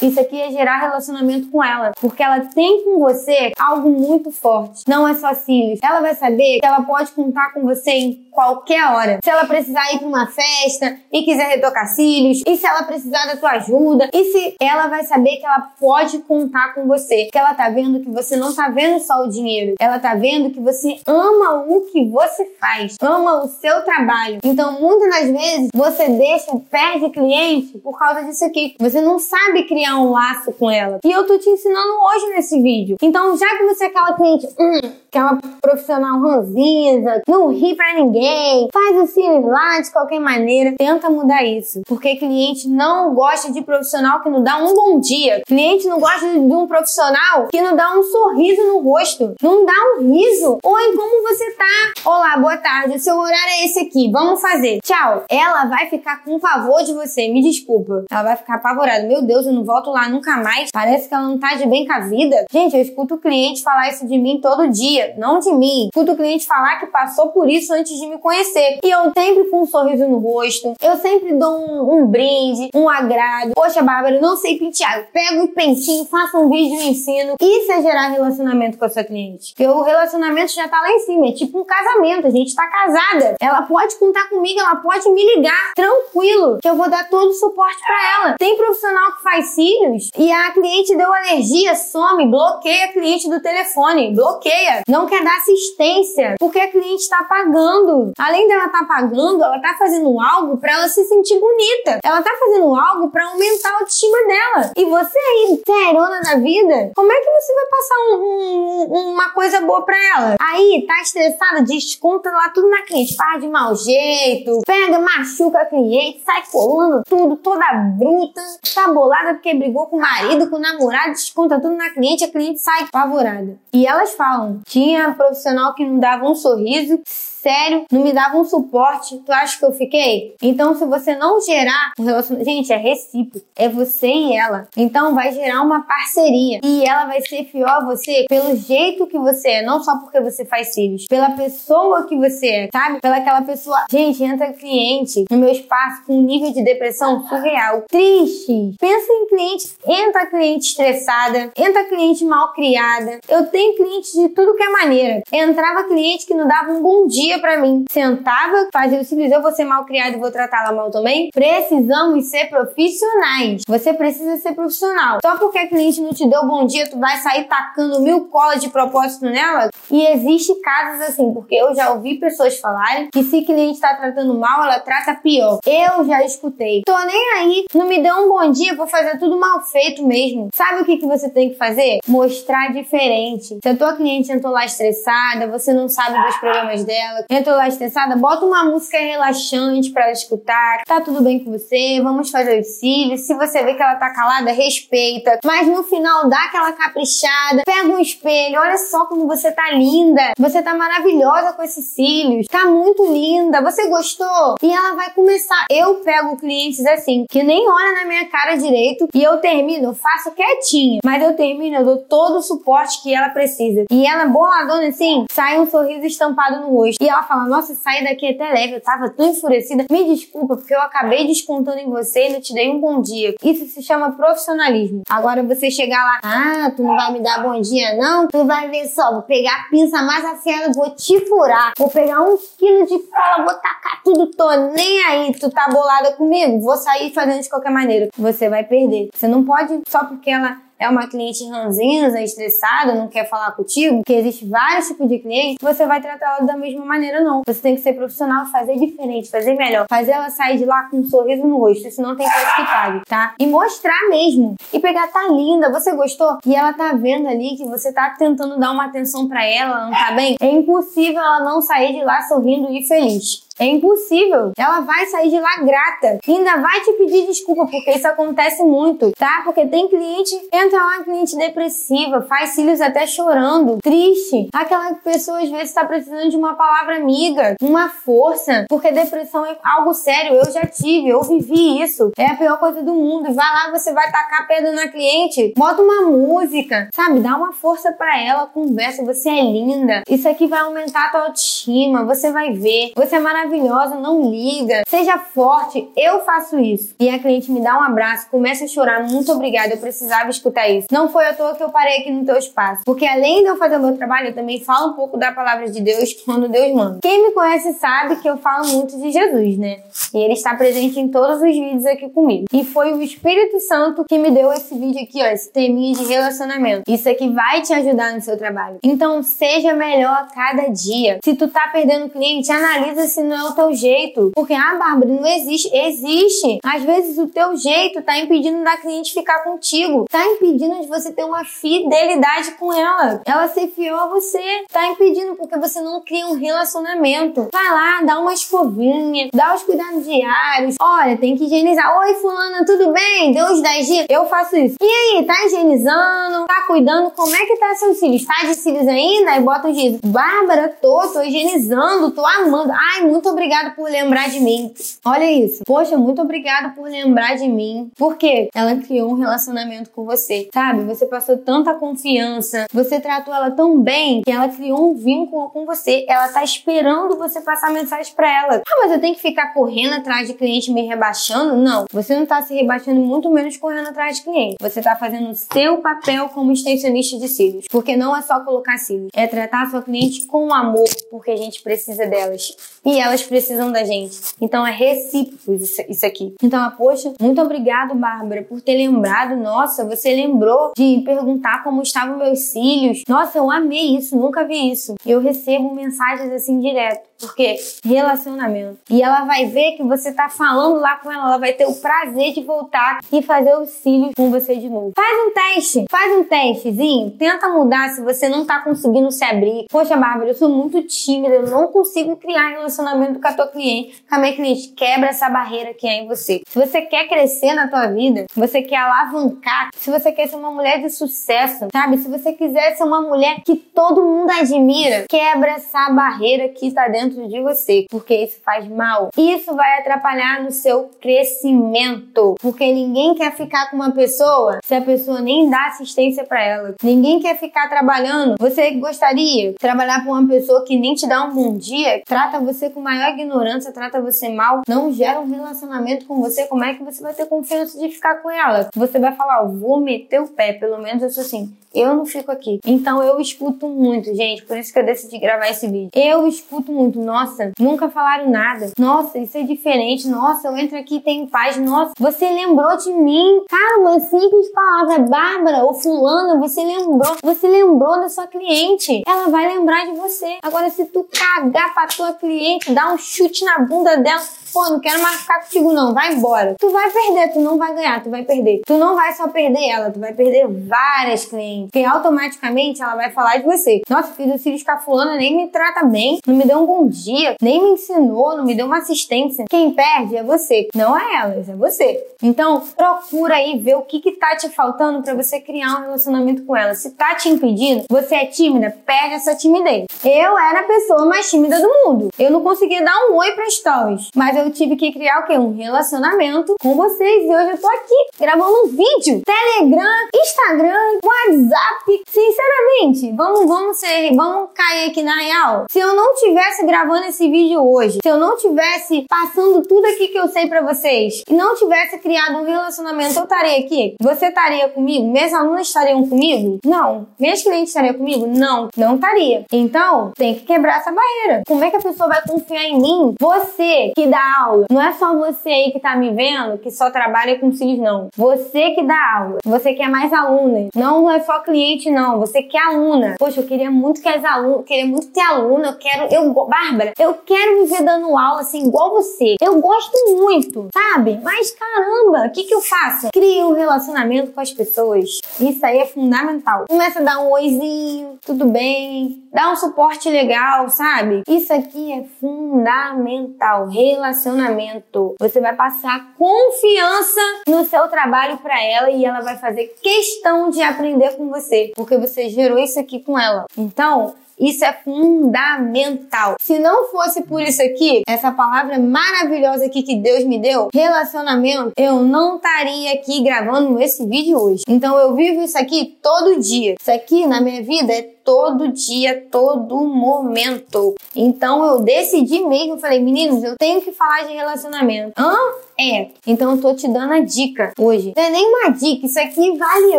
Isso 0.00 0.18
aqui 0.18 0.40
é 0.40 0.50
gerar 0.50 0.78
relacionamento 0.78 1.48
com 1.48 1.62
ela, 1.62 1.92
porque 2.00 2.22
ela 2.22 2.40
tem 2.40 2.82
com 2.84 2.98
você 2.98 3.52
algo 3.58 3.88
muito 3.88 4.30
forte. 4.30 4.82
Não 4.88 5.06
é 5.06 5.14
só 5.14 5.32
cílios. 5.34 5.78
Ela 5.82 6.00
vai 6.00 6.14
saber 6.14 6.58
que 6.58 6.66
ela 6.66 6.82
pode 6.82 7.12
contar 7.12 7.52
com 7.52 7.62
você 7.62 7.90
em 7.90 8.22
qualquer 8.32 8.84
hora. 8.86 9.18
Se 9.22 9.30
ela 9.30 9.44
precisar 9.44 9.92
ir 9.92 9.98
para 9.98 10.08
uma 10.08 10.26
festa 10.26 10.98
e 11.12 11.22
quiser 11.22 11.48
retocar 11.48 11.86
cílios, 11.86 12.42
e 12.46 12.56
se 12.56 12.66
ela 12.66 12.82
precisar 12.82 13.26
da 13.26 13.36
tua 13.36 13.50
ajuda, 13.52 14.08
e 14.12 14.24
se 14.24 14.56
ela 14.60 14.88
vai 14.88 15.04
saber 15.04 15.36
que 15.36 15.46
ela 15.46 15.60
pode 15.78 16.18
contar 16.20 16.74
com 16.74 16.86
você, 16.86 17.28
que 17.30 17.38
ela 17.38 17.54
tá 17.54 17.68
vendo 17.68 18.00
que 18.00 18.10
você 18.10 18.34
não 18.34 18.54
tá 18.54 18.68
vendo 18.68 19.00
só 19.00 19.24
o 19.24 19.28
dinheiro, 19.28 19.74
ela 19.78 19.98
tá 19.98 20.14
vendo 20.14 20.50
que 20.50 20.60
você 20.60 20.98
ama 21.06 21.64
o 21.68 21.82
que 21.82 22.08
você 22.08 22.44
faz, 22.58 22.96
ama 23.00 23.44
o 23.44 23.48
seu 23.48 23.84
trabalho. 23.84 24.38
Então, 24.42 24.80
muitas 24.80 25.10
das 25.10 25.30
vezes 25.30 25.68
você 25.74 26.08
deixa, 26.08 26.56
perde 26.70 27.10
cliente 27.10 27.78
por 27.78 27.98
causa 27.98 28.24
disso 28.24 28.44
aqui. 28.44 28.74
Você 28.78 29.00
não 29.00 29.18
sabe 29.22 29.64
criar 29.64 29.96
um 29.98 30.10
laço 30.10 30.52
com 30.52 30.70
ela. 30.70 30.98
E 31.04 31.10
eu 31.10 31.26
tô 31.26 31.38
te 31.38 31.48
ensinando 31.48 31.92
hoje 32.04 32.26
nesse 32.30 32.60
vídeo. 32.60 32.96
Então, 33.02 33.36
já 33.36 33.48
que 33.56 33.64
você 33.64 33.84
é 33.84 33.86
aquela 33.88 34.14
cliente, 34.14 34.46
hum, 34.58 34.92
aquela 35.12 35.38
profissional 35.60 36.18
ranzinza, 36.20 37.20
não 37.28 37.48
ri 37.48 37.76
pra 37.76 37.94
ninguém, 37.94 38.68
faz 38.72 38.96
o 38.96 39.06
cílio 39.06 39.46
lá 39.46 39.78
de 39.78 39.92
qualquer 39.92 40.18
maneira, 40.18 40.74
tenta 40.78 41.10
mudar 41.10 41.44
isso. 41.44 41.82
Porque 41.86 42.16
cliente 42.16 42.66
não 42.66 43.14
gosta 43.14 43.52
de 43.52 43.60
profissional 43.60 44.22
que 44.22 44.30
não 44.30 44.42
dá 44.42 44.56
um 44.56 44.74
bom 44.74 44.98
dia. 44.98 45.42
Cliente 45.46 45.86
não 45.86 46.00
gosta 46.00 46.26
de 46.26 46.38
um 46.38 46.66
profissional 46.66 47.48
que 47.50 47.60
não 47.60 47.76
dá 47.76 47.94
um 47.94 48.02
sorriso 48.02 48.62
no 48.62 48.80
rosto, 48.80 49.34
não 49.42 49.66
dá 49.66 49.72
um 49.98 50.12
riso. 50.12 50.58
Oi, 50.64 50.96
como 50.96 51.28
você 51.28 51.50
tá? 51.52 52.10
Olá, 52.10 52.38
boa 52.38 52.56
tarde, 52.56 52.96
o 52.96 52.98
seu 52.98 53.16
horário 53.16 53.52
é 53.60 53.66
esse 53.66 53.80
aqui, 53.80 54.10
vamos 54.10 54.40
fazer. 54.40 54.80
Tchau. 54.82 55.24
Ela 55.28 55.66
vai 55.66 55.90
ficar 55.90 56.24
com 56.24 56.40
favor 56.40 56.82
de 56.82 56.94
você, 56.94 57.28
me 57.28 57.42
desculpa. 57.42 58.04
Ela 58.10 58.22
vai 58.22 58.36
ficar 58.36 58.54
apavorada. 58.54 59.06
Meu 59.06 59.20
Deus, 59.22 59.44
eu 59.44 59.52
não 59.52 59.64
volto 59.64 59.90
lá 59.90 60.08
nunca 60.08 60.38
mais. 60.38 60.70
Parece 60.72 61.08
que 61.08 61.14
ela 61.14 61.28
não 61.28 61.38
tá 61.38 61.54
de 61.54 61.66
bem 61.66 61.86
com 61.86 61.92
a 61.92 62.00
vida. 62.00 62.46
Gente, 62.50 62.74
eu 62.74 62.80
escuto 62.80 63.16
o 63.16 63.18
cliente 63.18 63.62
falar 63.62 63.90
isso 63.90 64.06
de 64.06 64.18
mim 64.18 64.40
todo 64.40 64.68
dia, 64.68 65.01
não 65.16 65.38
de 65.38 65.52
mim. 65.52 65.86
Escuto 65.86 66.12
o 66.12 66.16
cliente 66.16 66.46
falar 66.46 66.80
que 66.80 66.86
passou 66.86 67.28
por 67.28 67.48
isso 67.48 67.72
antes 67.72 67.98
de 67.98 68.06
me 68.06 68.18
conhecer. 68.18 68.78
E 68.82 68.90
eu 68.90 69.12
sempre 69.16 69.44
com 69.50 69.62
um 69.62 69.66
sorriso 69.66 70.06
no 70.08 70.18
rosto, 70.18 70.74
eu 70.80 70.96
sempre 70.96 71.34
dou 71.34 71.58
um, 71.58 71.94
um 71.94 72.06
brinde, 72.06 72.70
um 72.74 72.88
agrado. 72.88 73.52
Poxa, 73.54 73.82
Bárbara, 73.82 74.16
eu 74.16 74.22
não 74.22 74.36
sei 74.36 74.58
pentear. 74.58 75.08
Pego 75.12 75.44
o 75.44 75.48
pentinho, 75.48 76.04
faço 76.06 76.38
um 76.38 76.48
vídeo 76.48 76.80
e 76.80 76.90
ensino. 76.90 77.34
Isso 77.40 77.72
é 77.72 77.82
gerar 77.82 78.08
relacionamento 78.08 78.78
com 78.78 78.84
a 78.84 78.88
sua 78.88 79.04
cliente. 79.04 79.54
Porque 79.54 79.66
o 79.66 79.82
relacionamento 79.82 80.52
já 80.52 80.68
tá 80.68 80.80
lá 80.80 80.90
em 80.90 81.00
cima, 81.00 81.28
é 81.28 81.32
tipo 81.32 81.60
um 81.60 81.64
casamento. 81.64 82.26
A 82.26 82.30
gente 82.30 82.54
tá 82.54 82.66
casada. 82.66 83.36
Ela 83.40 83.62
pode 83.62 83.96
contar 83.96 84.28
comigo, 84.28 84.60
ela 84.60 84.76
pode 84.76 85.08
me 85.10 85.34
ligar, 85.34 85.72
tranquilo, 85.74 86.58
que 86.60 86.68
eu 86.68 86.76
vou 86.76 86.88
dar 86.88 87.08
todo 87.08 87.30
o 87.30 87.34
suporte 87.34 87.80
para 87.84 88.14
ela. 88.16 88.36
Tem 88.38 88.56
profissional 88.56 89.12
que 89.12 89.22
faz 89.22 89.46
cílios 89.46 90.10
e 90.16 90.30
a 90.30 90.50
cliente 90.52 90.96
deu 90.96 91.12
alergia, 91.12 91.74
some, 91.74 92.26
bloqueia 92.26 92.86
a 92.86 92.92
cliente 92.92 93.28
do 93.28 93.40
telefone, 93.40 94.14
bloqueia. 94.14 94.82
Não 94.92 95.06
quer 95.06 95.24
dar 95.24 95.38
assistência 95.38 96.34
porque 96.38 96.60
a 96.60 96.70
cliente 96.70 97.04
está 97.04 97.24
pagando. 97.24 98.12
Além 98.18 98.46
dela 98.46 98.66
estar 98.66 98.80
tá 98.80 98.84
pagando, 98.84 99.42
ela 99.42 99.58
tá 99.58 99.74
fazendo 99.78 100.20
algo 100.20 100.58
para 100.58 100.72
ela 100.72 100.86
se 100.86 101.02
sentir 101.06 101.40
bonita. 101.40 101.98
Ela 102.04 102.20
tá 102.20 102.30
fazendo 102.38 102.74
algo 102.74 103.10
para 103.10 103.24
aumentar 103.24 103.70
a 103.70 103.78
autoestima 103.78 104.18
dela. 104.26 104.72
E 104.76 104.84
você 104.84 105.18
aí, 105.18 105.62
serona 105.64 106.20
da 106.20 106.34
vida, 106.36 106.92
como 106.94 107.10
é 107.10 107.16
que 107.16 107.30
você 107.30 107.54
vai 107.54 107.66
passar 107.70 107.94
um, 108.10 108.86
um, 108.90 109.12
uma 109.14 109.30
coisa 109.30 109.62
boa 109.62 109.80
para 109.82 109.96
ela? 109.96 110.36
Aí, 110.38 110.84
tá 110.86 111.00
estressada, 111.00 111.62
desconta 111.62 112.30
lá 112.30 112.50
tudo 112.50 112.68
na 112.68 112.82
cliente, 112.82 113.16
faz 113.16 113.40
de 113.40 113.48
mau 113.48 113.74
jeito, 113.74 114.60
pega, 114.66 114.98
machuca 114.98 115.60
a 115.60 115.64
cliente, 115.64 116.22
sai 116.22 116.42
colando 116.52 117.02
tudo, 117.08 117.36
toda 117.36 117.64
bruta, 117.96 118.42
tá 118.74 118.88
bolada 118.88 119.32
porque 119.32 119.54
brigou 119.54 119.86
com 119.86 119.96
o 119.96 120.00
marido, 120.00 120.50
com 120.50 120.56
o 120.56 120.60
namorado, 120.60 121.12
desconta 121.12 121.58
tudo 121.58 121.76
na 121.76 121.88
cliente, 121.88 122.24
a 122.24 122.30
cliente 122.30 122.60
sai 122.60 122.82
apavorada. 122.82 123.58
E 123.72 123.86
elas 123.86 124.14
falam, 124.14 124.60
tinha 124.82 125.14
profissional 125.14 125.74
que 125.74 125.84
não 125.84 125.98
dava 125.98 126.28
um 126.28 126.34
sorriso, 126.34 127.00
sério, 127.42 127.84
não 127.90 128.02
me 128.02 128.12
dava 128.12 128.38
um 128.38 128.44
suporte, 128.44 129.18
tu 129.18 129.32
acha 129.32 129.58
que 129.58 129.64
eu 129.64 129.72
fiquei? 129.72 130.36
Então, 130.40 130.76
se 130.76 130.86
você 130.86 131.16
não 131.16 131.40
gerar 131.40 131.92
um 131.98 132.04
relacionamento, 132.04 132.48
gente, 132.48 132.72
é 132.72 132.76
recíproco, 132.76 133.44
é 133.56 133.68
você 133.68 134.06
e 134.06 134.36
ela. 134.36 134.68
Então, 134.76 135.14
vai 135.14 135.32
gerar 135.32 135.60
uma 135.62 135.82
parceria 135.82 136.60
e 136.62 136.84
ela 136.84 137.06
vai 137.06 137.20
ser 137.20 137.44
fiel 137.44 137.68
a 137.68 137.84
você 137.84 138.26
pelo 138.28 138.54
jeito 138.56 139.06
que 139.08 139.18
você 139.18 139.48
é, 139.48 139.62
não 139.62 139.82
só 139.82 139.98
porque 139.98 140.20
você 140.20 140.44
faz 140.44 140.72
cílios, 140.72 141.06
pela 141.06 141.30
pessoa 141.30 142.06
que 142.06 142.16
você 142.16 142.46
é, 142.46 142.68
sabe? 142.72 143.00
Pela 143.00 143.16
aquela 143.16 143.42
pessoa. 143.42 143.84
Gente, 143.90 144.22
entra 144.22 144.52
cliente 144.52 145.24
no 145.30 145.38
meu 145.38 145.50
espaço 145.50 146.04
com 146.06 146.18
um 146.18 146.22
nível 146.22 146.52
de 146.52 146.62
depressão 146.62 147.26
surreal, 147.26 147.82
triste. 147.88 148.74
Pensa 148.78 149.12
em 149.12 149.26
cliente, 149.26 149.68
entra 149.86 150.26
cliente 150.26 150.66
estressada, 150.66 151.52
entra 151.56 151.84
cliente 151.84 152.24
mal 152.24 152.52
criada. 152.52 153.18
Eu 153.28 153.46
tenho 153.46 153.76
clientes 153.76 154.12
de 154.12 154.28
tudo 154.28 154.54
que 154.54 154.62
é 154.62 154.68
maneira. 154.68 155.22
Entrava 155.32 155.84
cliente 155.84 156.26
que 156.26 156.34
não 156.34 156.46
dava 156.46 156.72
um 156.72 156.82
bom 156.82 157.06
dia 157.06 157.31
dia 157.32 157.38
para 157.38 157.58
mim. 157.58 157.84
Sentava, 157.90 158.68
fazia 158.72 159.00
o 159.00 159.04
simples, 159.04 159.32
eu 159.32 159.40
vou 159.40 159.52
ser 159.52 159.64
mal 159.64 159.84
criado 159.84 160.14
e 160.14 160.18
vou 160.18 160.30
tratá-la 160.30 160.72
mal 160.72 160.90
também. 160.90 161.30
Precisamos 161.32 162.26
ser 162.26 162.46
profissionais. 162.46 163.62
Você 163.66 163.94
precisa 163.94 164.36
ser 164.36 164.52
profissional. 164.54 165.18
Só 165.24 165.36
porque 165.38 165.58
a 165.58 165.68
cliente 165.68 166.00
não 166.00 166.10
te 166.10 166.28
deu 166.28 166.46
bom 166.46 166.66
dia, 166.66 166.88
tu 166.88 166.98
vai 166.98 167.16
sair 167.18 167.44
tacando 167.44 168.00
mil 168.00 168.26
colas 168.26 168.60
de 168.60 168.68
propósito 168.68 169.24
nela? 169.24 169.70
E 169.90 170.06
existe 170.08 170.54
casos 170.60 171.00
assim, 171.02 171.32
porque 171.32 171.54
eu 171.54 171.74
já 171.74 171.92
ouvi 171.92 172.16
pessoas 172.18 172.58
falarem 172.58 173.08
que 173.10 173.22
se 173.22 173.42
cliente 173.42 173.80
tá 173.80 173.94
tratando 173.94 174.34
mal, 174.34 174.64
ela 174.64 174.80
trata 174.80 175.14
pior. 175.14 175.58
Eu 175.64 176.04
já 176.04 176.22
escutei. 176.24 176.82
Tô 176.84 176.98
nem 177.04 177.32
aí, 177.36 177.64
não 177.74 177.86
me 177.86 178.02
deu 178.02 178.14
um 178.16 178.28
bom 178.28 178.50
dia, 178.50 178.74
vou 178.74 178.86
fazer 178.86 179.18
tudo 179.18 179.38
mal 179.38 179.60
feito 179.62 180.06
mesmo. 180.06 180.48
Sabe 180.54 180.82
o 180.82 180.84
que, 180.84 180.98
que 180.98 181.06
você 181.06 181.30
tem 181.30 181.50
que 181.50 181.56
fazer? 181.56 181.98
Mostrar 182.06 182.72
diferente. 182.72 183.58
Se 183.62 183.68
a 183.68 183.76
tua 183.76 183.94
cliente 183.94 184.30
entrou 184.30 184.52
lá 184.52 184.64
estressada, 184.64 185.46
você 185.48 185.72
não 185.72 185.88
sabe 185.88 186.22
dos 186.24 186.36
problemas 186.36 186.84
dela, 186.84 187.21
entrou 187.30 187.56
lá 187.56 187.68
estressada, 187.68 188.16
bota 188.16 188.44
uma 188.44 188.64
música 188.64 188.98
relaxante 188.98 189.90
para 189.90 190.04
ela 190.04 190.12
escutar, 190.12 190.82
tá 190.86 191.00
tudo 191.00 191.22
bem 191.22 191.42
com 191.42 191.50
você, 191.50 192.00
vamos 192.02 192.30
fazer 192.30 192.60
os 192.60 192.78
cílios. 192.78 193.22
Se 193.22 193.34
você 193.34 193.62
vê 193.62 193.74
que 193.74 193.82
ela 193.82 193.96
tá 193.96 194.10
calada, 194.10 194.52
respeita. 194.52 195.38
Mas 195.44 195.66
no 195.66 195.82
final 195.82 196.28
dá 196.28 196.44
aquela 196.44 196.72
caprichada, 196.72 197.62
pega 197.64 197.88
um 197.88 197.98
espelho, 197.98 198.60
olha 198.60 198.78
só 198.78 199.06
como 199.06 199.26
você 199.26 199.50
tá 199.52 199.70
linda. 199.72 200.32
Você 200.38 200.62
tá 200.62 200.74
maravilhosa 200.74 201.52
com 201.52 201.62
esses 201.62 201.86
cílios, 201.86 202.46
tá 202.46 202.66
muito 202.66 203.04
linda. 203.12 203.60
Você 203.62 203.88
gostou? 203.88 204.54
E 204.62 204.72
ela 204.72 204.94
vai 204.94 205.10
começar. 205.10 205.66
Eu 205.70 205.96
pego 205.96 206.36
clientes 206.36 206.84
assim, 206.86 207.24
que 207.30 207.42
nem 207.42 207.68
olha 207.68 207.92
na 208.00 208.04
minha 208.04 208.28
cara 208.28 208.56
direito 208.56 209.06
e 209.14 209.22
eu 209.22 209.38
termino, 209.38 209.88
eu 209.90 209.94
faço 209.94 210.30
quietinha, 210.32 211.00
mas 211.04 211.22
eu 211.22 211.34
termino, 211.34 211.76
eu 211.76 211.84
dou 211.84 211.98
todo 211.98 212.38
o 212.38 212.42
suporte 212.42 213.02
que 213.02 213.14
ela 213.14 213.30
precisa. 213.30 213.84
E 213.90 214.06
ela 214.06 214.26
boladona 214.26 214.88
assim, 214.88 215.24
sai 215.30 215.60
um 215.60 215.66
sorriso 215.66 216.06
estampado 216.06 216.60
no 216.60 216.68
rosto. 216.68 217.02
E 217.02 217.08
ela 217.12 217.22
fala: 217.22 217.44
Nossa, 217.44 217.74
saí 217.74 218.02
daqui 218.04 218.28
até 218.28 218.52
leve, 218.52 218.74
eu 218.74 218.80
tava 218.80 219.10
tão 219.10 219.30
enfurecida. 219.30 219.84
Me 219.90 220.04
desculpa, 220.14 220.56
porque 220.56 220.74
eu 220.74 220.80
acabei 220.80 221.26
descontando 221.26 221.78
em 221.78 221.90
você 221.90 222.28
e 222.28 222.32
não 222.32 222.40
te 222.40 222.54
dei 222.54 222.70
um 222.70 222.80
bom 222.80 223.00
dia. 223.00 223.34
Isso 223.42 223.66
se 223.66 223.82
chama 223.82 224.12
profissionalismo. 224.12 225.02
Agora 225.08 225.42
você 225.42 225.70
chegar 225.70 226.04
lá, 226.04 226.20
ah, 226.22 226.72
tu 226.74 226.82
não 226.82 226.96
vai 226.96 227.12
me 227.12 227.20
dar 227.20 227.42
bom 227.42 227.60
dia, 227.60 227.96
não? 227.96 228.26
Tu 228.28 228.44
vai 228.44 228.68
ver 228.68 228.86
só, 228.86 229.12
vou 229.12 229.22
pegar 229.22 229.54
a 229.54 229.70
pinça 229.70 230.02
mais 230.02 230.24
afiada, 230.24 230.72
vou 230.72 230.90
te 230.94 231.20
furar. 231.26 231.72
Vou 231.78 231.88
pegar 231.88 232.20
um 232.22 232.36
quilo 232.58 232.86
de 232.86 232.98
cola, 232.98 233.44
vou 233.44 233.54
tacar 233.54 234.02
tudo, 234.02 234.26
tô 234.30 234.50
nem 234.74 235.04
aí. 235.04 235.32
Tu 235.32 235.50
tá 235.50 235.68
bolada 235.70 236.12
comigo? 236.12 236.60
Vou 236.60 236.76
sair 236.76 237.12
fazendo 237.12 237.42
de 237.42 237.48
qualquer 237.48 237.70
maneira. 237.70 238.08
Você 238.16 238.48
vai 238.48 238.64
perder. 238.64 239.08
Você 239.14 239.28
não 239.28 239.44
pode, 239.44 239.80
só 239.88 240.04
porque 240.04 240.30
ela 240.30 240.56
é 240.82 240.88
uma 240.88 241.06
cliente 241.06 241.48
ranzinza, 241.48 242.20
estressada, 242.20 242.94
não 242.94 243.08
quer 243.08 243.28
falar 243.28 243.52
contigo, 243.52 244.02
que 244.04 244.12
existe 244.12 244.46
vários 244.46 244.88
tipos 244.88 245.08
de 245.08 245.18
cliente, 245.20 245.58
você 245.62 245.86
vai 245.86 246.00
tratá-la 246.00 246.40
da 246.40 246.56
mesma 246.56 246.84
maneira, 246.84 247.20
não. 247.20 247.42
Você 247.46 247.60
tem 247.60 247.76
que 247.76 247.80
ser 247.80 247.92
profissional, 247.92 248.46
fazer 248.46 248.76
diferente, 248.76 249.30
fazer 249.30 249.54
melhor, 249.54 249.86
fazer 249.88 250.12
ela 250.12 250.28
sair 250.28 250.58
de 250.58 250.64
lá 250.64 250.88
com 250.90 250.98
um 250.98 251.04
sorriso 251.04 251.46
no 251.46 251.58
rosto, 251.58 251.86
isso 251.86 252.02
não 252.02 252.16
tem 252.16 252.28
preço 252.28 252.56
que 252.56 252.64
pague, 252.64 253.02
tá? 253.06 253.34
E 253.38 253.46
mostrar 253.46 254.08
mesmo. 254.08 254.56
E 254.72 254.80
pegar, 254.80 255.06
tá 255.08 255.28
linda, 255.28 255.70
você 255.70 255.94
gostou? 255.94 256.38
E 256.44 256.54
ela 256.54 256.72
tá 256.72 256.92
vendo 256.92 257.28
ali 257.28 257.56
que 257.56 257.64
você 257.64 257.92
tá 257.92 258.10
tentando 258.18 258.58
dar 258.58 258.72
uma 258.72 258.86
atenção 258.86 259.28
para 259.28 259.44
ela, 259.44 259.86
não 259.86 259.92
tá 259.92 260.12
bem? 260.12 260.36
É 260.40 260.50
impossível 260.50 261.20
ela 261.20 261.40
não 261.40 261.62
sair 261.62 261.92
de 261.92 262.04
lá 262.04 262.22
sorrindo 262.22 262.72
e 262.72 262.86
feliz. 262.86 263.42
É 263.62 263.66
impossível. 263.66 264.50
Ela 264.58 264.80
vai 264.80 265.06
sair 265.06 265.30
de 265.30 265.38
lá 265.38 265.56
grata. 265.58 266.18
E 266.26 266.32
ainda 266.32 266.56
vai 266.56 266.80
te 266.80 266.92
pedir 266.94 267.28
desculpa, 267.28 267.64
porque 267.70 267.92
isso 267.92 268.08
acontece 268.08 268.60
muito, 268.64 269.12
tá? 269.12 269.42
Porque 269.44 269.64
tem 269.66 269.86
cliente, 269.86 270.34
entra 270.52 270.84
lá, 270.84 271.04
cliente 271.04 271.36
depressiva, 271.36 272.22
faz 272.22 272.50
cílios 272.50 272.80
até 272.80 273.06
chorando, 273.06 273.78
triste. 273.80 274.48
Aquela 274.52 274.94
pessoa 274.94 275.40
às 275.40 275.48
vezes 275.48 275.68
está 275.68 275.84
precisando 275.84 276.28
de 276.28 276.36
uma 276.36 276.54
palavra 276.54 276.96
amiga, 276.96 277.54
uma 277.62 277.88
força, 277.88 278.66
porque 278.68 278.90
depressão 278.90 279.46
é 279.46 279.56
algo 279.62 279.94
sério. 279.94 280.34
Eu 280.34 280.52
já 280.52 280.66
tive, 280.66 281.10
eu 281.10 281.22
vivi 281.22 281.80
isso. 281.80 282.10
É 282.18 282.26
a 282.26 282.36
pior 282.36 282.58
coisa 282.58 282.82
do 282.82 282.92
mundo. 282.92 283.32
Vai 283.32 283.46
lá, 283.46 283.70
você 283.70 283.92
vai 283.92 284.10
tacar 284.10 284.48
pedra 284.48 284.72
na 284.72 284.88
cliente, 284.88 285.54
bota 285.56 285.80
uma 285.80 286.02
música, 286.02 286.88
sabe? 286.92 287.20
Dá 287.20 287.36
uma 287.36 287.52
força 287.52 287.92
para 287.92 288.20
ela, 288.20 288.48
conversa. 288.48 289.04
Você 289.04 289.28
é 289.28 289.40
linda. 289.40 290.02
Isso 290.08 290.28
aqui 290.28 290.48
vai 290.48 290.62
aumentar 290.62 291.06
a 291.06 291.10
tua 291.10 291.20
autoestima. 291.26 292.04
Você 292.06 292.32
vai 292.32 292.52
ver. 292.52 292.90
Você 292.96 293.14
é 293.14 293.20
maravilhosa 293.20 293.51
maravilhosa, 293.52 293.96
não 293.96 294.30
liga, 294.30 294.82
seja 294.88 295.18
forte. 295.18 295.90
Eu 295.96 296.20
faço 296.20 296.58
isso. 296.58 296.94
E 296.98 297.08
a 297.10 297.18
cliente 297.18 297.50
me 297.50 297.60
dá 297.60 297.78
um 297.78 297.82
abraço, 297.82 298.30
começa 298.30 298.64
a 298.64 298.68
chorar, 298.68 299.06
muito 299.06 299.30
obrigada, 299.30 299.74
eu 299.74 299.78
precisava 299.78 300.30
escutar 300.30 300.68
isso. 300.68 300.88
Não 300.90 301.08
foi 301.08 301.26
à 301.26 301.34
toa 301.34 301.54
que 301.54 301.62
eu 301.62 301.70
parei 301.70 301.98
aqui 301.98 302.10
no 302.10 302.24
teu 302.24 302.36
espaço, 302.36 302.82
porque 302.84 303.06
além 303.06 303.42
de 303.42 303.48
eu 303.48 303.56
fazer 303.56 303.76
o 303.76 303.80
meu 303.80 303.96
trabalho, 303.96 304.28
eu 304.28 304.34
também 304.34 304.62
falo 304.62 304.92
um 304.92 304.94
pouco 304.94 305.18
da 305.18 305.32
palavra 305.32 305.70
de 305.70 305.80
Deus 305.80 306.12
quando 306.24 306.48
Deus 306.48 306.72
manda. 306.74 306.98
Quem 307.02 307.22
me 307.22 307.32
conhece 307.32 307.74
sabe 307.74 308.16
que 308.16 308.28
eu 308.28 308.38
falo 308.38 308.66
muito 308.68 308.98
de 308.98 309.10
Jesus, 309.10 309.58
né? 309.58 309.80
E 310.14 310.18
ele 310.18 310.32
está 310.32 310.54
presente 310.54 310.98
em 310.98 311.08
todos 311.08 311.36
os 311.36 311.42
vídeos 311.42 311.86
aqui 311.86 312.08
comigo. 312.08 312.46
E 312.52 312.64
foi 312.64 312.92
o 312.92 313.02
Espírito 313.02 313.60
Santo 313.60 314.04
que 314.08 314.18
me 314.18 314.30
deu 314.30 314.52
esse 314.52 314.76
vídeo 314.78 315.02
aqui, 315.02 315.22
ó, 315.22 315.26
esse 315.26 315.50
teminha 315.50 315.94
de 315.94 316.04
relacionamento. 316.04 316.82
Isso 316.88 317.08
aqui 317.08 317.28
vai 317.28 317.62
te 317.62 317.72
ajudar 317.72 318.12
no 318.14 318.20
seu 318.20 318.36
trabalho. 318.36 318.78
Então, 318.82 319.22
seja 319.22 319.74
melhor 319.74 320.12
a 320.12 320.24
cada 320.24 320.68
dia. 320.68 321.18
Se 321.24 321.34
tu 321.34 321.48
tá 321.48 321.68
perdendo 321.72 322.08
cliente, 322.08 322.50
analisa 322.50 323.06
se 323.06 323.22
não 323.32 323.46
é 323.46 323.50
o 323.50 323.54
teu 323.54 323.74
jeito. 323.74 324.30
Porque, 324.34 324.52
ah, 324.52 324.76
Bárbara, 324.78 325.10
não 325.10 325.26
existe. 325.26 325.74
Existe. 325.74 326.58
Às 326.64 326.82
vezes 326.82 327.18
o 327.18 327.26
teu 327.26 327.56
jeito 327.56 328.02
tá 328.02 328.18
impedindo 328.18 328.62
da 328.62 328.76
cliente 328.76 329.14
ficar 329.14 329.42
contigo. 329.42 330.04
Tá 330.10 330.24
impedindo 330.26 330.80
de 330.80 330.86
você 330.86 331.10
ter 331.12 331.24
uma 331.24 331.44
fidelidade 331.44 332.52
com 332.52 332.72
ela. 332.72 333.22
Ela 333.24 333.48
ser 333.48 333.68
fiel 333.68 333.98
a 333.98 334.06
você. 334.08 334.64
Tá 334.70 334.86
impedindo 334.88 335.34
porque 335.36 335.58
você 335.58 335.80
não 335.80 336.00
cria 336.02 336.26
um 336.26 336.34
relacionamento. 336.34 337.48
Vai 337.52 337.70
lá, 337.70 338.02
dá 338.02 338.18
uma 338.18 338.34
escovinha, 338.34 339.28
dá 339.32 339.54
os 339.54 339.62
cuidados 339.62 340.04
diários. 340.04 340.76
Olha, 340.80 341.16
tem 341.16 341.36
que 341.36 341.44
higienizar. 341.44 341.98
Oi, 341.98 342.14
fulana, 342.14 342.64
tudo 342.66 342.92
bem? 342.92 343.32
Deu 343.32 343.46
uns 343.46 343.62
10 343.62 343.86
dias? 343.86 344.06
Eu 344.08 344.26
faço 344.26 344.56
isso. 344.56 344.76
E 344.80 344.84
aí, 344.84 345.24
tá 345.24 345.46
higienizando? 345.46 346.46
Tá 346.46 346.62
cuidando? 346.66 347.10
Como 347.12 347.34
é 347.34 347.46
que 347.46 347.56
tá 347.56 347.74
seus 347.76 347.98
cílios? 347.98 348.24
Tá 348.24 348.44
de 348.44 348.54
cílios 348.54 348.86
ainda? 348.86 349.32
Aí 349.32 349.40
bota 349.40 349.68
o 349.68 349.74
giz. 349.74 349.98
Bárbara, 350.04 350.68
tô, 350.80 351.00
tô 351.08 351.22
higienizando, 351.22 352.10
tô 352.10 352.24
amando. 352.26 352.72
Ai, 352.72 353.02
muito 353.02 353.21
obrigada 353.28 353.70
por 353.70 353.90
lembrar 353.90 354.28
de 354.28 354.40
mim. 354.40 354.72
Olha 355.04 355.30
isso. 355.30 355.62
Poxa, 355.66 355.96
muito 355.96 356.22
obrigada 356.22 356.70
por 356.70 356.88
lembrar 356.88 357.36
de 357.36 357.48
mim. 357.48 357.90
Por 357.96 358.16
quê? 358.16 358.48
Ela 358.54 358.76
criou 358.76 359.10
um 359.10 359.14
relacionamento 359.14 359.90
com 359.90 360.04
você, 360.04 360.48
sabe? 360.52 360.84
Você 360.84 361.06
passou 361.06 361.36
tanta 361.38 361.74
confiança, 361.74 362.66
você 362.72 363.00
tratou 363.00 363.34
ela 363.34 363.50
tão 363.50 363.80
bem 363.80 364.22
que 364.22 364.30
ela 364.30 364.48
criou 364.48 364.90
um 364.90 364.94
vínculo 364.94 365.50
com 365.50 365.64
você. 365.64 366.04
Ela 366.08 366.28
tá 366.28 366.42
esperando 366.42 367.16
você 367.16 367.40
passar 367.40 367.72
mensagem 367.72 368.12
para 368.14 368.28
ela. 368.28 368.62
Ah, 368.66 368.80
mas 368.82 368.92
eu 368.92 369.00
tenho 369.00 369.14
que 369.14 369.22
ficar 369.22 369.54
correndo 369.54 369.94
atrás 369.94 370.26
de 370.26 370.34
cliente 370.34 370.70
me 370.70 370.82
rebaixando? 370.82 371.56
Não. 371.56 371.86
Você 371.92 372.14
não 372.14 372.26
tá 372.26 372.42
se 372.42 372.54
rebaixando, 372.54 373.00
muito 373.00 373.30
menos 373.30 373.56
correndo 373.56 373.88
atrás 373.88 374.16
de 374.16 374.22
cliente. 374.22 374.56
Você 374.60 374.80
tá 374.80 374.96
fazendo 374.96 375.30
o 375.30 375.34
seu 375.34 375.78
papel 375.78 376.28
como 376.28 376.52
extensionista 376.52 377.18
de 377.18 377.28
cílios. 377.28 377.64
Porque 377.70 377.96
não 377.96 378.16
é 378.16 378.22
só 378.22 378.40
colocar 378.40 378.78
cílios, 378.78 379.10
é 379.14 379.26
tratar 379.26 379.62
a 379.62 379.70
sua 379.70 379.82
cliente 379.82 380.26
com 380.26 380.52
amor, 380.52 380.88
porque 381.10 381.30
a 381.30 381.36
gente 381.36 381.62
precisa 381.62 382.06
delas. 382.06 382.56
E 382.84 383.00
elas 383.12 383.22
precisam 383.22 383.70
da 383.70 383.84
gente. 383.84 384.18
Então 384.40 384.66
é 384.66 384.72
recíproco 384.72 385.52
isso 385.88 386.06
aqui. 386.06 386.34
Então, 386.42 386.62
ah, 386.62 386.70
poxa, 386.70 387.12
muito 387.20 387.40
obrigado, 387.42 387.94
Bárbara, 387.94 388.42
por 388.42 388.60
ter 388.60 388.74
lembrado. 388.74 389.36
Nossa, 389.36 389.84
você 389.84 390.14
lembrou 390.14 390.72
de 390.76 391.02
perguntar 391.04 391.62
como 391.62 391.82
estavam 391.82 392.18
meus 392.18 392.40
cílios. 392.40 393.02
Nossa, 393.06 393.38
eu 393.38 393.50
amei 393.50 393.96
isso, 393.96 394.16
nunca 394.16 394.44
vi 394.44 394.72
isso. 394.72 394.94
Eu 395.04 395.20
recebo 395.20 395.74
mensagens 395.74 396.32
assim 396.32 396.58
direto. 396.58 397.12
Porque 397.22 397.54
relacionamento. 397.84 398.78
E 398.90 399.00
ela 399.00 399.24
vai 399.24 399.46
ver 399.46 399.76
que 399.76 399.84
você 399.84 400.12
tá 400.12 400.28
falando 400.28 400.80
lá 400.80 400.96
com 400.96 401.10
ela, 401.10 401.28
ela 401.28 401.38
vai 401.38 401.52
ter 401.52 401.66
o 401.66 401.74
prazer 401.76 402.32
de 402.32 402.42
voltar 402.42 402.98
e 403.12 403.22
fazer 403.22 403.56
os 403.56 403.68
cílios 403.70 404.10
com 404.16 404.28
você 404.28 404.56
de 404.56 404.68
novo. 404.68 404.92
Faz 404.96 405.18
um 405.26 405.32
teste, 405.32 405.84
faz 405.88 406.16
um 406.16 406.24
testezinho, 406.24 407.12
tenta 407.12 407.48
mudar 407.48 407.90
se 407.90 408.02
você 408.02 408.28
não 408.28 408.44
tá 408.44 408.60
conseguindo 408.60 409.12
se 409.12 409.24
abrir. 409.24 409.66
Poxa, 409.70 409.96
Bárbara, 409.96 410.30
eu 410.30 410.34
sou 410.34 410.48
muito 410.48 410.82
tímida, 410.82 411.36
eu 411.36 411.46
não 411.46 411.68
consigo 411.68 412.16
criar 412.16 412.48
relacionamento 412.48 413.01
a 413.04 413.32
tua 413.32 413.48
cliente, 413.48 414.04
com 414.08 414.14
a 414.14 414.18
minha 414.18 414.34
cliente. 414.34 414.68
Quebra 414.68 415.08
essa 415.08 415.28
barreira 415.28 415.74
que 415.74 415.86
é 415.86 416.02
em 416.02 416.06
você. 416.06 416.42
Se 416.46 416.58
você 416.58 416.82
quer 416.82 417.08
crescer 417.08 417.54
na 417.54 417.68
tua 417.68 417.86
vida, 417.86 418.26
você 418.34 418.62
quer 418.62 418.76
alavancar, 418.76 419.70
se 419.76 419.90
você 419.90 420.12
quer 420.12 420.28
ser 420.28 420.36
uma 420.36 420.50
mulher 420.50 420.80
de 420.80 420.90
sucesso, 420.90 421.68
sabe? 421.72 421.98
Se 421.98 422.08
você 422.08 422.32
quiser 422.32 422.76
ser 422.76 422.84
uma 422.84 423.00
mulher 423.00 423.40
que 423.44 423.56
todo 423.56 424.04
mundo 424.04 424.30
admira, 424.30 425.06
quebra 425.08 425.52
essa 425.52 425.90
barreira 425.90 426.48
que 426.48 426.70
tá 426.70 426.88
dentro 426.88 427.28
de 427.28 427.40
você, 427.40 427.86
porque 427.90 428.14
isso 428.14 428.40
faz 428.44 428.68
mal. 428.68 429.10
Isso 429.16 429.54
vai 429.54 429.80
atrapalhar 429.80 430.42
no 430.42 430.50
seu 430.50 430.90
crescimento, 431.00 432.34
porque 432.40 432.72
ninguém 432.72 433.14
quer 433.14 433.32
ficar 433.34 433.70
com 433.70 433.76
uma 433.76 433.90
pessoa 433.90 434.58
se 434.64 434.74
a 434.74 434.80
pessoa 434.80 435.20
nem 435.20 435.48
dá 435.48 435.66
assistência 435.66 436.24
para 436.24 436.42
ela. 436.42 436.74
Ninguém 436.82 437.20
quer 437.20 437.38
ficar 437.38 437.68
trabalhando. 437.68 438.36
Você 438.38 438.72
gostaria 438.72 439.52
de 439.52 439.58
trabalhar 439.58 440.04
com 440.04 440.12
uma 440.12 440.26
pessoa 440.26 440.64
que 440.64 440.78
nem 440.78 440.94
te 440.94 441.06
dá 441.06 441.24
um 441.24 441.34
bom 441.34 441.56
dia, 441.56 442.02
trata 442.06 442.40
você 442.40 442.70
com 442.70 442.80
maior 442.92 443.18
ignorância, 443.18 443.72
trata 443.72 444.00
você 444.00 444.28
mal, 444.28 444.62
não 444.68 444.92
gera 444.92 445.20
um 445.20 445.28
relacionamento 445.28 446.04
com 446.06 446.20
você, 446.20 446.46
como 446.46 446.64
é 446.64 446.74
que 446.74 446.84
você 446.84 447.02
vai 447.02 447.14
ter 447.14 447.26
confiança 447.26 447.78
de 447.78 447.88
ficar 447.88 448.16
com 448.16 448.30
ela? 448.30 448.68
Você 448.74 448.98
vai 448.98 449.14
falar, 449.14 449.44
vou 449.44 449.80
meter 449.80 450.20
o 450.20 450.28
pé, 450.28 450.52
pelo 450.52 450.78
menos 450.78 451.02
eu 451.02 451.10
sou 451.10 451.22
assim. 451.22 451.56
Eu 451.74 451.94
não 451.94 452.06
fico 452.06 452.30
aqui. 452.30 452.58
Então 452.66 453.02
eu 453.02 453.20
escuto 453.20 453.68
muito, 453.68 454.14
gente. 454.14 454.44
Por 454.44 454.56
isso 454.56 454.72
que 454.72 454.78
eu 454.78 454.84
decidi 454.84 455.18
gravar 455.18 455.48
esse 455.48 455.66
vídeo. 455.66 455.90
Eu 455.94 456.26
escuto 456.26 456.72
muito. 456.72 457.00
Nossa, 457.00 457.52
nunca 457.58 457.88
falaram 457.88 458.30
nada. 458.30 458.70
Nossa, 458.78 459.18
isso 459.18 459.36
é 459.38 459.42
diferente. 459.42 460.08
Nossa, 460.08 460.48
eu 460.48 460.56
entro 460.56 460.78
aqui 460.78 460.96
e 460.96 461.00
tenho 461.00 461.26
paz. 461.26 461.56
Nossa, 461.56 461.92
você 461.98 462.28
lembrou 462.28 462.76
de 462.76 462.92
mim. 462.92 463.42
Cara, 463.48 463.80
uma 463.80 464.00
simples 464.00 464.50
palavra, 464.52 464.98
Bárbara 465.00 465.64
ou 465.64 465.74
Fulana, 465.74 466.38
você 466.38 466.62
lembrou. 466.62 467.16
Você 467.22 467.48
lembrou 467.48 468.00
da 468.00 468.08
sua 468.08 468.26
cliente. 468.26 469.02
Ela 469.06 469.28
vai 469.28 469.56
lembrar 469.56 469.86
de 469.86 469.92
você. 469.92 470.38
Agora, 470.42 470.70
se 470.70 470.84
tu 470.86 471.06
cagar 471.10 471.74
pra 471.74 471.86
tua 471.86 472.12
cliente, 472.12 472.72
dar 472.72 472.92
um 472.92 472.98
chute 472.98 473.44
na 473.44 473.60
bunda 473.60 473.96
dela, 473.96 474.22
pô, 474.52 474.68
não 474.68 474.80
quero 474.80 475.02
mais 475.02 475.20
ficar 475.20 475.40
contigo 475.40 475.72
não, 475.72 475.94
vai 475.94 476.14
embora. 476.14 476.54
Tu 476.58 476.70
vai 476.70 476.90
perder, 476.90 477.32
tu 477.32 477.40
não 477.40 477.58
vai 477.58 477.74
ganhar, 477.74 478.02
tu 478.02 478.10
vai 478.10 478.22
perder. 478.22 478.60
Tu 478.66 478.76
não 478.76 478.94
vai 478.94 479.12
só 479.12 479.28
perder 479.28 479.68
ela, 479.68 479.90
tu 479.90 479.98
vai 479.98 480.12
perder 480.12 480.46
várias 480.46 481.24
clientes. 481.24 481.70
Porque 481.72 481.84
automaticamente 481.84 482.82
ela 482.82 482.94
vai 482.94 483.10
falar 483.10 483.38
de 483.38 483.44
você. 483.44 483.80
Nossa, 483.88 484.12
fiz 484.12 484.32
o 484.34 484.38
cílios 484.38 484.62
com 484.62 484.72
a 484.72 484.78
fulana, 484.78 485.16
nem 485.16 485.36
me 485.36 485.48
trata 485.48 485.84
bem, 485.84 486.18
não 486.26 486.34
me 486.34 486.44
deu 486.44 486.58
um 486.58 486.66
bom 486.66 486.86
dia, 486.86 487.36
nem 487.40 487.62
me 487.62 487.70
ensinou, 487.70 488.36
não 488.36 488.44
me 488.44 488.54
deu 488.54 488.66
uma 488.66 488.78
assistência. 488.78 489.44
Quem 489.48 489.72
perde 489.72 490.16
é 490.16 490.22
você, 490.22 490.68
não 490.74 490.98
é 490.98 491.16
elas, 491.16 491.48
é 491.48 491.54
você. 491.54 492.04
Então, 492.22 492.62
procura 492.76 493.36
aí 493.36 493.58
ver 493.58 493.76
o 493.76 493.82
que 493.82 494.00
que 494.00 494.12
tá 494.12 494.36
te 494.36 494.48
faltando 494.50 495.02
para 495.02 495.14
você 495.14 495.40
criar 495.40 495.78
um 495.78 495.82
relacionamento 495.82 496.44
com 496.44 496.56
ela. 496.56 496.74
Se 496.74 496.90
tá 496.90 497.14
te 497.14 497.28
impedindo, 497.28 497.84
você 497.90 498.14
é 498.14 498.26
tímida, 498.26 498.74
perde 498.84 499.14
essa 499.14 499.34
timidez. 499.34 499.86
Eu 500.04 500.38
era 500.38 500.60
a 500.60 500.64
pessoa 500.64 501.04
mais 501.06 501.28
tímida 501.30 501.60
do 501.60 501.68
mundo. 501.84 502.08
Eu 502.18 502.30
não 502.30 502.42
conseguia 502.42 502.84
dar 502.84 502.94
um 503.08 503.16
oi 503.16 503.32
para 503.32 503.50
stories, 503.50 504.10
mas 504.14 504.36
eu 504.36 504.41
eu 504.42 504.50
tive 504.50 504.76
que 504.76 504.92
criar 504.92 505.20
o 505.20 505.26
quê? 505.26 505.38
Um 505.38 505.54
relacionamento 505.56 506.54
com 506.60 506.74
vocês. 506.74 507.24
E 507.24 507.28
hoje 507.28 507.50
eu 507.52 507.60
tô 507.60 507.68
aqui 507.68 507.94
gravando 508.18 508.64
um 508.64 508.68
vídeo. 508.68 509.22
Telegram, 509.24 510.08
Instagram, 510.14 510.98
WhatsApp. 511.04 512.02
Sinceramente, 512.08 513.16
vamos, 513.16 513.46
vamos 513.46 513.76
ser, 513.76 514.14
vamos 514.14 514.50
cair 514.54 514.90
aqui 514.90 515.02
na 515.02 515.14
real. 515.14 515.66
Se 515.70 515.78
eu 515.78 515.94
não 515.94 516.14
tivesse 516.14 516.66
gravando 516.66 517.06
esse 517.06 517.30
vídeo 517.30 517.60
hoje, 517.60 517.98
se 518.02 518.08
eu 518.08 518.18
não 518.18 518.36
tivesse 518.36 519.06
passando 519.08 519.62
tudo 519.62 519.86
aqui 519.86 520.08
que 520.08 520.18
eu 520.18 520.28
sei 520.28 520.48
para 520.48 520.62
vocês 520.62 521.22
e 521.28 521.34
não 521.34 521.54
tivesse 521.54 521.98
criado 521.98 522.38
um 522.38 522.44
relacionamento, 522.44 523.18
eu 523.18 523.24
estaria 523.24 523.58
aqui? 523.58 523.94
Você 524.00 524.26
estaria 524.26 524.68
comigo? 524.68 525.06
Meus 525.06 525.32
alunos 525.32 525.68
estariam 525.68 526.06
comigo? 526.08 526.58
Não. 526.64 527.06
Meus 527.18 527.42
clientes 527.42 527.68
estariam 527.68 527.94
comigo? 527.94 528.26
Não. 528.26 528.68
Não 528.76 528.96
estaria. 528.96 529.44
Então, 529.52 530.12
tem 530.16 530.34
que 530.34 530.44
quebrar 530.44 530.78
essa 530.78 530.90
barreira. 530.90 531.42
Como 531.46 531.62
é 531.62 531.70
que 531.70 531.76
a 531.76 531.82
pessoa 531.82 532.08
vai 532.08 532.22
confiar 532.22 532.64
em 532.64 532.80
mim? 532.80 533.14
Você 533.20 533.92
que 533.94 534.06
dá 534.06 534.31
aula. 534.40 534.66
Não 534.70 534.80
é 534.80 534.92
só 534.92 535.16
você 535.16 535.48
aí 535.48 535.72
que 535.72 535.80
tá 535.80 535.96
me 535.96 536.10
vendo 536.12 536.58
que 536.58 536.70
só 536.70 536.90
trabalha 536.90 537.38
com 537.38 537.52
cílios, 537.52 537.78
não. 537.78 538.08
Você 538.16 538.70
que 538.70 538.82
dá 538.82 539.18
aula. 539.18 539.38
Você 539.44 539.74
quer 539.74 539.88
mais 539.88 540.12
alunas. 540.12 540.68
Não 540.74 541.10
é 541.10 541.20
só 541.20 541.40
cliente, 541.40 541.90
não. 541.90 542.18
Você 542.20 542.42
quer 542.42 542.62
aluna. 542.62 543.16
Poxa, 543.18 543.40
eu 543.40 543.46
queria 543.46 543.70
muito 543.70 544.00
que 544.00 544.08
as 544.08 544.24
alunas, 544.24 544.64
queria 544.64 544.86
muito 544.86 545.08
ter 545.08 545.20
aluna. 545.20 545.68
Eu 545.68 545.76
quero, 545.76 546.14
eu, 546.14 546.32
Bárbara, 546.32 546.92
eu 546.98 547.14
quero 547.14 547.60
me 547.60 547.66
ver 547.66 547.82
dando 547.82 548.16
aula 548.16 548.40
assim, 548.40 548.66
igual 548.66 548.90
você. 548.90 549.36
Eu 549.40 549.60
gosto 549.60 549.96
muito, 550.16 550.68
sabe? 550.72 551.20
Mas 551.22 551.50
caramba, 551.52 552.26
o 552.26 552.32
que 552.32 552.44
que 552.44 552.54
eu 552.54 552.60
faço? 552.60 553.08
Crie 553.12 553.42
um 553.42 553.52
relacionamento 553.52 554.32
com 554.32 554.40
as 554.40 554.52
pessoas. 554.52 555.20
Isso 555.40 555.64
aí 555.64 555.78
é 555.78 555.86
fundamental. 555.86 556.64
Começa 556.68 557.00
a 557.00 557.02
dar 557.02 557.18
um 557.20 557.30
oizinho, 557.32 558.18
tudo 558.24 558.46
bem? 558.46 559.22
Dá 559.32 559.50
um 559.50 559.56
suporte 559.56 560.08
legal, 560.08 560.68
sabe? 560.68 561.22
Isso 561.28 561.52
aqui 561.52 561.92
é 561.92 562.04
fundamental. 562.20 563.68
Relacionamento 563.68 564.21
relacionamento. 564.22 565.14
Você 565.18 565.40
vai 565.40 565.54
passar 565.54 566.14
confiança 566.16 567.20
no 567.48 567.64
seu 567.64 567.88
trabalho 567.88 568.38
para 568.38 568.62
ela 568.62 568.90
e 568.90 569.04
ela 569.04 569.20
vai 569.20 569.36
fazer 569.38 569.74
questão 569.82 570.50
de 570.50 570.62
aprender 570.62 571.16
com 571.16 571.28
você, 571.28 571.72
porque 571.74 571.96
você 571.96 572.28
gerou 572.28 572.58
isso 572.58 572.78
aqui 572.78 573.00
com 573.00 573.18
ela. 573.18 573.46
Então, 573.56 574.14
Isso 574.42 574.64
é 574.64 574.72
fundamental. 574.72 576.34
Se 576.42 576.58
não 576.58 576.88
fosse 576.88 577.22
por 577.22 577.40
isso 577.40 577.62
aqui, 577.62 578.02
essa 578.08 578.32
palavra 578.32 578.76
maravilhosa 578.78 579.66
aqui 579.66 579.84
que 579.84 579.94
Deus 579.94 580.24
me 580.24 580.40
deu, 580.40 580.68
relacionamento, 580.74 581.72
eu 581.76 582.00
não 582.00 582.36
estaria 582.36 582.92
aqui 582.92 583.22
gravando 583.22 583.80
esse 583.80 584.04
vídeo 584.04 584.36
hoje. 584.36 584.64
Então 584.66 584.98
eu 584.98 585.14
vivo 585.14 585.42
isso 585.42 585.56
aqui 585.56 585.96
todo 586.02 586.40
dia. 586.40 586.74
Isso 586.80 586.90
aqui 586.90 587.24
na 587.24 587.40
minha 587.40 587.62
vida 587.62 587.92
é 587.92 588.02
todo 588.24 588.68
dia, 588.68 589.26
todo 589.30 589.76
momento. 589.86 590.94
Então 591.14 591.64
eu 591.64 591.80
decidi 591.80 592.40
mesmo, 592.40 592.78
falei, 592.78 593.00
meninos, 593.00 593.44
eu 593.44 593.54
tenho 593.56 593.80
que 593.80 593.92
falar 593.92 594.22
de 594.22 594.34
relacionamento. 594.34 595.12
Hã? 595.18 595.36
É. 595.78 596.08
Então 596.26 596.52
eu 596.52 596.60
tô 596.60 596.74
te 596.74 596.88
dando 596.88 597.12
a 597.12 597.20
dica 597.20 597.72
hoje. 597.78 598.12
Não 598.16 598.22
é 598.22 598.30
nem 598.30 598.46
uma 598.46 598.70
dica, 598.70 599.06
isso 599.06 599.18
aqui 599.18 599.56
vale 599.56 599.98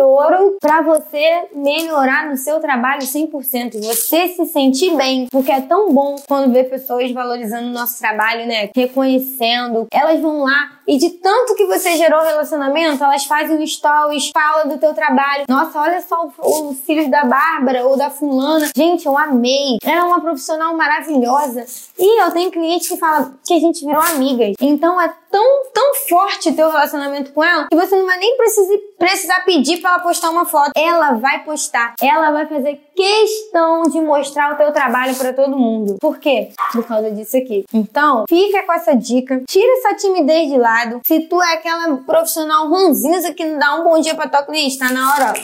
ouro 0.00 0.56
para 0.60 0.82
você 0.82 1.48
melhorar 1.54 2.28
no 2.28 2.36
seu 2.36 2.60
trabalho 2.60 3.02
100% 3.02 3.74
e 3.74 3.80
você 3.80 4.28
se 4.28 4.46
sentir 4.46 4.94
bem, 4.96 5.26
porque 5.30 5.52
é 5.52 5.60
tão 5.60 5.92
bom 5.92 6.16
quando 6.26 6.52
ver 6.52 6.64
pessoas 6.64 7.10
valorizando 7.12 7.68
o 7.68 7.72
nosso 7.72 7.98
trabalho, 7.98 8.46
né? 8.46 8.70
Reconhecendo. 8.74 9.86
Elas 9.92 10.20
vão 10.20 10.42
lá 10.42 10.80
e 10.86 10.98
de 10.98 11.10
tanto 11.10 11.54
que 11.54 11.66
você 11.66 11.96
gerou 11.96 12.22
relacionamento, 12.22 13.02
elas 13.02 13.24
fazem 13.24 13.66
stories, 13.66 14.30
fala 14.30 14.64
do 14.64 14.78
teu 14.78 14.94
trabalho. 14.94 15.44
Nossa, 15.48 15.78
olha 15.80 16.00
só 16.00 16.28
os 16.38 16.80
filhos 16.80 17.10
da 17.10 17.24
Bárbara 17.24 17.86
ou 17.86 17.96
da 17.96 18.10
fulana. 18.10 18.70
Gente, 18.76 19.06
eu 19.06 19.16
amei. 19.16 19.78
Ela 19.82 20.00
é 20.00 20.04
uma 20.04 20.20
profissional 20.20 20.76
maravilhosa. 20.76 21.64
E 21.98 22.22
eu 22.22 22.30
tenho 22.32 22.50
cliente 22.50 22.88
que 22.88 22.96
fala 22.96 23.34
que 23.46 23.54
a 23.54 23.60
gente 23.60 23.84
virou 23.84 24.02
amigas. 24.02 24.54
Então 24.60 25.00
é 25.00 25.12
tão, 25.30 25.64
tão 25.72 25.94
forte 26.08 26.52
teu 26.52 26.70
relacionamento 26.70 27.32
com 27.32 27.42
ela 27.42 27.66
que 27.70 27.76
você 27.76 27.96
não 27.96 28.06
vai 28.06 28.18
nem 28.18 28.36
precisar 28.98 29.40
pedir 29.44 29.78
para 29.78 29.94
ela 29.94 30.00
postar 30.00 30.30
uma 30.30 30.44
foto. 30.44 30.72
Ela 30.76 31.14
vai 31.14 31.44
postar. 31.44 31.94
Ela 32.00 32.30
vai 32.30 32.46
fazer 32.46 32.80
questão 32.94 33.82
de 33.82 34.00
mostrar 34.00 34.54
o 34.54 34.56
teu 34.56 34.72
trabalho 34.72 35.14
para 35.16 35.32
todo 35.32 35.56
mundo. 35.56 35.96
Por 36.00 36.18
quê? 36.18 36.50
Por 36.72 36.86
causa 36.86 37.10
disso 37.10 37.36
aqui. 37.36 37.64
Então, 37.72 38.24
fica 38.28 38.62
com 38.62 38.72
essa 38.72 38.94
dica. 38.94 39.42
Tira 39.48 39.72
essa 39.78 39.96
timidez 39.96 40.48
de 40.48 40.58
lado. 40.58 41.00
Se 41.04 41.20
tu 41.20 41.42
é 41.42 41.54
aquela 41.54 41.96
profissional 41.98 42.68
ranzinza 42.68 43.34
que 43.34 43.44
não 43.44 43.58
dá 43.58 43.74
um 43.76 43.84
bom 43.84 44.00
dia 44.00 44.14
pra 44.14 44.28
tua 44.28 44.42
cliente, 44.42 44.78
tá 44.78 44.90
na 44.90 45.12
hora, 45.12 45.34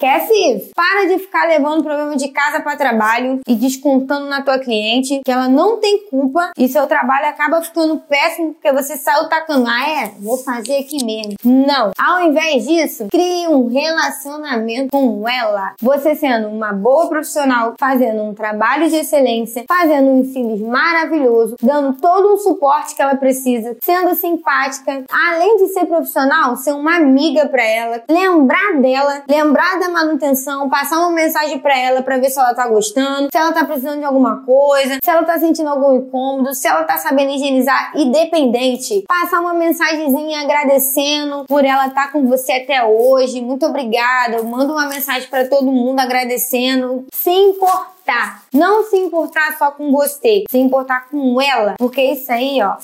Esquece 0.00 0.32
isso. 0.54 0.70
Para 0.76 1.08
de 1.08 1.18
ficar 1.18 1.48
levando 1.48 1.82
problema 1.82 2.14
de 2.14 2.28
casa 2.28 2.60
para 2.60 2.76
trabalho 2.76 3.40
e 3.48 3.56
descontando 3.56 4.26
na 4.26 4.42
tua 4.42 4.60
cliente 4.60 5.20
que 5.24 5.30
ela 5.30 5.48
não 5.48 5.80
tem 5.80 6.06
culpa 6.06 6.52
e 6.56 6.68
seu 6.68 6.86
trabalho 6.86 7.26
acaba 7.26 7.60
ficando 7.60 7.98
péssimo 8.08 8.54
porque 8.54 8.72
você 8.72 8.96
saiu 8.96 9.28
tacando. 9.28 9.66
Ah, 9.66 9.90
é? 9.90 10.12
Vou 10.20 10.38
fazer 10.38 10.78
aqui 10.78 11.04
mesmo. 11.04 11.34
Não. 11.44 11.90
Ao 11.98 12.20
invés 12.20 12.64
disso, 12.64 13.08
crie 13.10 13.48
um 13.48 13.66
relacionamento 13.66 14.90
com 14.90 15.28
ela. 15.28 15.74
Você 15.82 16.14
sendo 16.14 16.46
uma 16.46 16.72
boa 16.72 17.08
profissional, 17.08 17.74
fazendo 17.76 18.22
um 18.22 18.34
trabalho 18.34 18.88
de 18.88 18.96
excelência, 18.96 19.64
fazendo 19.66 20.10
um 20.10 20.20
ensino 20.20 20.56
maravilhoso, 20.68 21.56
dando 21.60 21.94
todo 22.00 22.34
o 22.34 22.38
suporte 22.38 22.94
que 22.94 23.02
ela 23.02 23.16
precisa, 23.16 23.76
sendo 23.82 24.14
simpática, 24.14 25.02
além 25.10 25.56
de 25.56 25.68
ser 25.72 25.86
profissional, 25.86 26.56
ser 26.56 26.72
uma 26.72 26.94
amiga 26.94 27.48
para 27.48 27.64
ela, 27.64 28.02
lembrar 28.08 28.80
dela, 28.80 29.24
lembrar 29.28 29.80
da 29.80 29.87
manutenção, 29.90 30.68
passar 30.68 30.98
uma 30.98 31.10
mensagem 31.10 31.58
para 31.58 31.78
ela 31.78 32.02
para 32.02 32.18
ver 32.18 32.30
se 32.30 32.38
ela 32.38 32.54
tá 32.54 32.66
gostando, 32.68 33.28
se 33.30 33.38
ela 33.38 33.52
tá 33.52 33.64
precisando 33.64 33.98
de 33.98 34.04
alguma 34.04 34.44
coisa, 34.44 34.98
se 35.02 35.10
ela 35.10 35.24
tá 35.24 35.38
sentindo 35.38 35.68
algum 35.68 35.96
incômodo, 35.96 36.54
se 36.54 36.66
ela 36.66 36.84
tá 36.84 36.96
sabendo 36.96 37.30
higienizar 37.30 37.92
independente. 37.94 39.04
Passar 39.06 39.40
uma 39.40 39.54
mensagenzinha 39.54 40.42
agradecendo 40.42 41.44
por 41.46 41.64
ela 41.64 41.88
estar 41.88 42.06
tá 42.06 42.12
com 42.12 42.26
você 42.26 42.52
até 42.52 42.84
hoje. 42.84 43.40
Muito 43.40 43.66
obrigada. 43.66 44.42
Manda 44.42 44.72
uma 44.72 44.88
mensagem 44.88 45.28
para 45.28 45.48
todo 45.48 45.66
mundo 45.66 46.00
agradecendo. 46.00 47.06
Se 47.12 47.30
importar. 47.30 48.42
Não 48.54 48.84
se 48.84 48.96
importar 48.96 49.58
só 49.58 49.70
com 49.70 49.92
você, 49.92 50.44
se 50.48 50.56
importar 50.56 51.08
com 51.10 51.40
ela, 51.42 51.74
porque 51.76 52.00
isso 52.00 52.32
aí, 52.32 52.58
ó, 52.62 52.76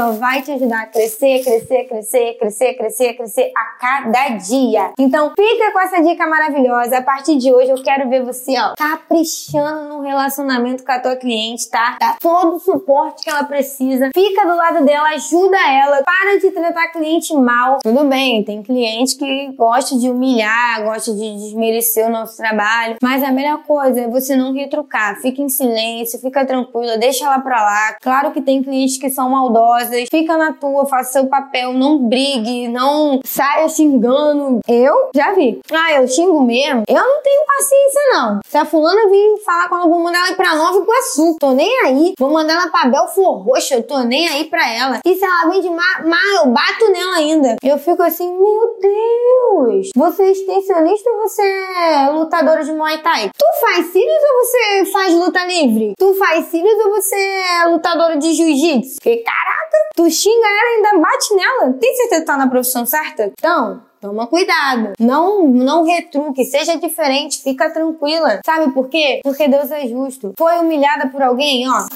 só 0.00 0.12
vai 0.12 0.40
te 0.40 0.50
ajudar 0.52 0.84
a 0.84 0.86
crescer, 0.86 1.44
crescer, 1.44 1.84
crescer, 1.84 2.38
crescer, 2.38 2.74
crescer, 2.74 3.14
crescer 3.14 3.52
a 3.54 3.78
cada 3.78 4.28
dia. 4.38 4.92
Então, 4.98 5.32
fica 5.36 5.72
com 5.72 5.80
essa 5.80 6.02
dica 6.02 6.26
maravilhosa. 6.26 6.96
A 6.98 7.02
partir 7.02 7.36
de 7.36 7.52
hoje, 7.52 7.70
eu 7.70 7.82
quero 7.82 8.08
ver 8.08 8.24
você, 8.24 8.58
ó, 8.58 8.74
caprichando 8.76 9.90
no 9.90 10.00
relacionamento 10.00 10.84
com 10.84 10.92
a 10.92 10.98
tua 10.98 11.16
cliente, 11.16 11.68
tá? 11.68 11.98
Dá 12.00 12.16
todo 12.18 12.56
o 12.56 12.60
suporte 12.60 13.24
que 13.24 13.28
ela 13.28 13.44
precisa. 13.44 14.08
Fica 14.14 14.46
do 14.46 14.56
lado 14.56 14.86
dela, 14.86 15.10
ajuda 15.10 15.58
ela. 15.58 16.02
Para 16.02 16.38
de 16.38 16.50
tratar 16.50 16.88
cliente 16.88 17.34
mal. 17.34 17.80
Tudo 17.82 18.04
bem, 18.04 18.42
tem 18.42 18.62
cliente 18.62 19.18
que 19.18 19.52
gosta 19.52 19.98
de 19.98 20.08
humilhar, 20.08 20.82
gosta 20.82 21.12
de 21.12 21.36
desmerecer 21.36 22.06
o 22.06 22.10
nosso 22.10 22.38
trabalho. 22.38 22.96
Mas 23.02 23.22
a 23.22 23.30
melhor 23.30 23.62
coisa 23.64 24.00
é 24.00 24.08
você 24.08 24.34
não 24.34 24.54
retrucar. 24.54 25.20
Fica 25.20 25.42
em 25.42 25.48
silêncio, 25.50 26.18
fica 26.18 26.46
tranquila, 26.46 26.96
deixa 26.96 27.26
ela 27.26 27.40
pra 27.40 27.62
lá. 27.62 27.96
Claro 28.00 28.30
que 28.30 28.40
tem 28.40 28.62
clientes 28.62 28.96
que 28.96 29.10
são 29.10 29.28
maldosos 29.28 29.89
fica 30.10 30.36
na 30.36 30.52
tua, 30.52 30.86
faça 30.86 31.12
seu 31.12 31.26
papel, 31.26 31.72
não 31.72 31.98
brigue, 31.98 32.68
não 32.68 33.20
saia 33.24 33.68
xingando. 33.68 34.60
Eu 34.68 35.10
já 35.14 35.32
vi. 35.32 35.60
Ah, 35.72 35.92
eu 35.94 36.08
xingo 36.08 36.42
mesmo? 36.42 36.82
Eu 36.88 36.94
não 36.94 37.22
tenho 37.22 37.44
paciência, 37.46 38.00
não. 38.12 38.40
Se 38.46 38.56
a 38.56 38.64
fulana 38.64 39.08
vir 39.10 39.42
falar 39.44 39.68
quando 39.68 39.84
eu 39.84 39.90
vou 39.90 40.00
mandar 40.00 40.18
ela 40.20 40.30
ir 40.30 40.36
pra 40.36 40.54
Nova 40.54 40.78
Iguaçu, 40.78 41.36
tô 41.38 41.52
nem 41.52 41.70
aí. 41.84 42.14
Vou 42.18 42.30
mandar 42.30 42.54
ela 42.54 42.70
pra 42.70 42.88
Belfor 42.88 43.42
Roxo, 43.44 43.74
eu 43.74 43.82
tô 43.82 44.00
nem 44.00 44.28
aí 44.28 44.44
pra 44.44 44.68
ela. 44.72 45.00
E 45.04 45.14
se 45.14 45.24
ela 45.24 45.50
vem 45.50 45.60
de 45.60 45.70
mar, 45.70 46.04
mar 46.04 46.20
eu 46.36 46.50
bato 46.50 46.90
nela 46.92 47.16
ainda. 47.16 47.56
Eu 47.62 47.78
fico 47.78 48.02
assim, 48.02 48.30
meu 48.30 48.76
Deus, 48.80 49.90
você 49.94 50.22
é 50.22 50.30
extensionista 50.30 51.10
ou 51.10 51.28
você 51.28 51.42
é 51.42 52.10
lutadora 52.10 52.64
de 52.64 52.72
Muay 52.72 52.98
Thai? 52.98 53.30
Tu 53.36 53.44
faz 53.60 53.86
cílios 53.86 54.22
ou 54.22 54.44
você 54.44 54.92
faz 54.92 55.14
luta 55.14 55.44
livre? 55.44 55.94
Tu 55.98 56.14
faz 56.14 56.46
cílios 56.46 56.84
ou 56.84 56.90
você 56.90 57.16
é 57.16 57.66
lutadora 57.66 58.16
de 58.16 58.32
jiu-jitsu? 58.32 59.00
Que 59.00 59.16
caraca, 59.18 59.76
tu 59.94 60.10
xinga 60.10 60.46
ela 60.46 60.70
e 60.70 60.76
ainda 60.76 60.98
bate 60.98 61.34
nela. 61.34 61.72
Tem 61.74 61.94
certeza 61.96 62.20
que 62.20 62.26
tá 62.26 62.36
na 62.36 62.48
profissão 62.48 62.86
certa? 62.86 63.32
Então, 63.38 63.82
Toma 64.00 64.26
cuidado. 64.26 64.94
Não, 64.98 65.46
não 65.46 65.84
retruque, 65.84 66.42
seja 66.46 66.78
diferente, 66.78 67.42
fica 67.42 67.68
tranquila. 67.68 68.40
Sabe 68.46 68.72
por 68.72 68.88
quê? 68.88 69.20
Porque 69.22 69.46
Deus 69.46 69.70
é 69.70 69.86
justo. 69.86 70.32
Foi 70.38 70.58
humilhada 70.58 71.10
por 71.10 71.20
alguém, 71.20 71.68
ó. 71.68 71.86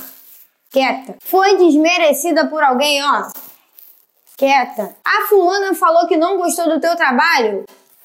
Quieta. 0.71 1.17
Foi 1.25 1.57
desmerecida 1.57 2.47
por 2.47 2.63
alguém, 2.63 3.03
ó. 3.03 3.29
Quieta. 4.37 4.95
A 5.03 5.27
fulana 5.29 5.75
falou 5.75 6.07
que 6.07 6.19
não 6.19 6.37
gostou 6.37 6.69
do 6.69 6.79
teu 6.79 6.95
trabalho 6.95 7.65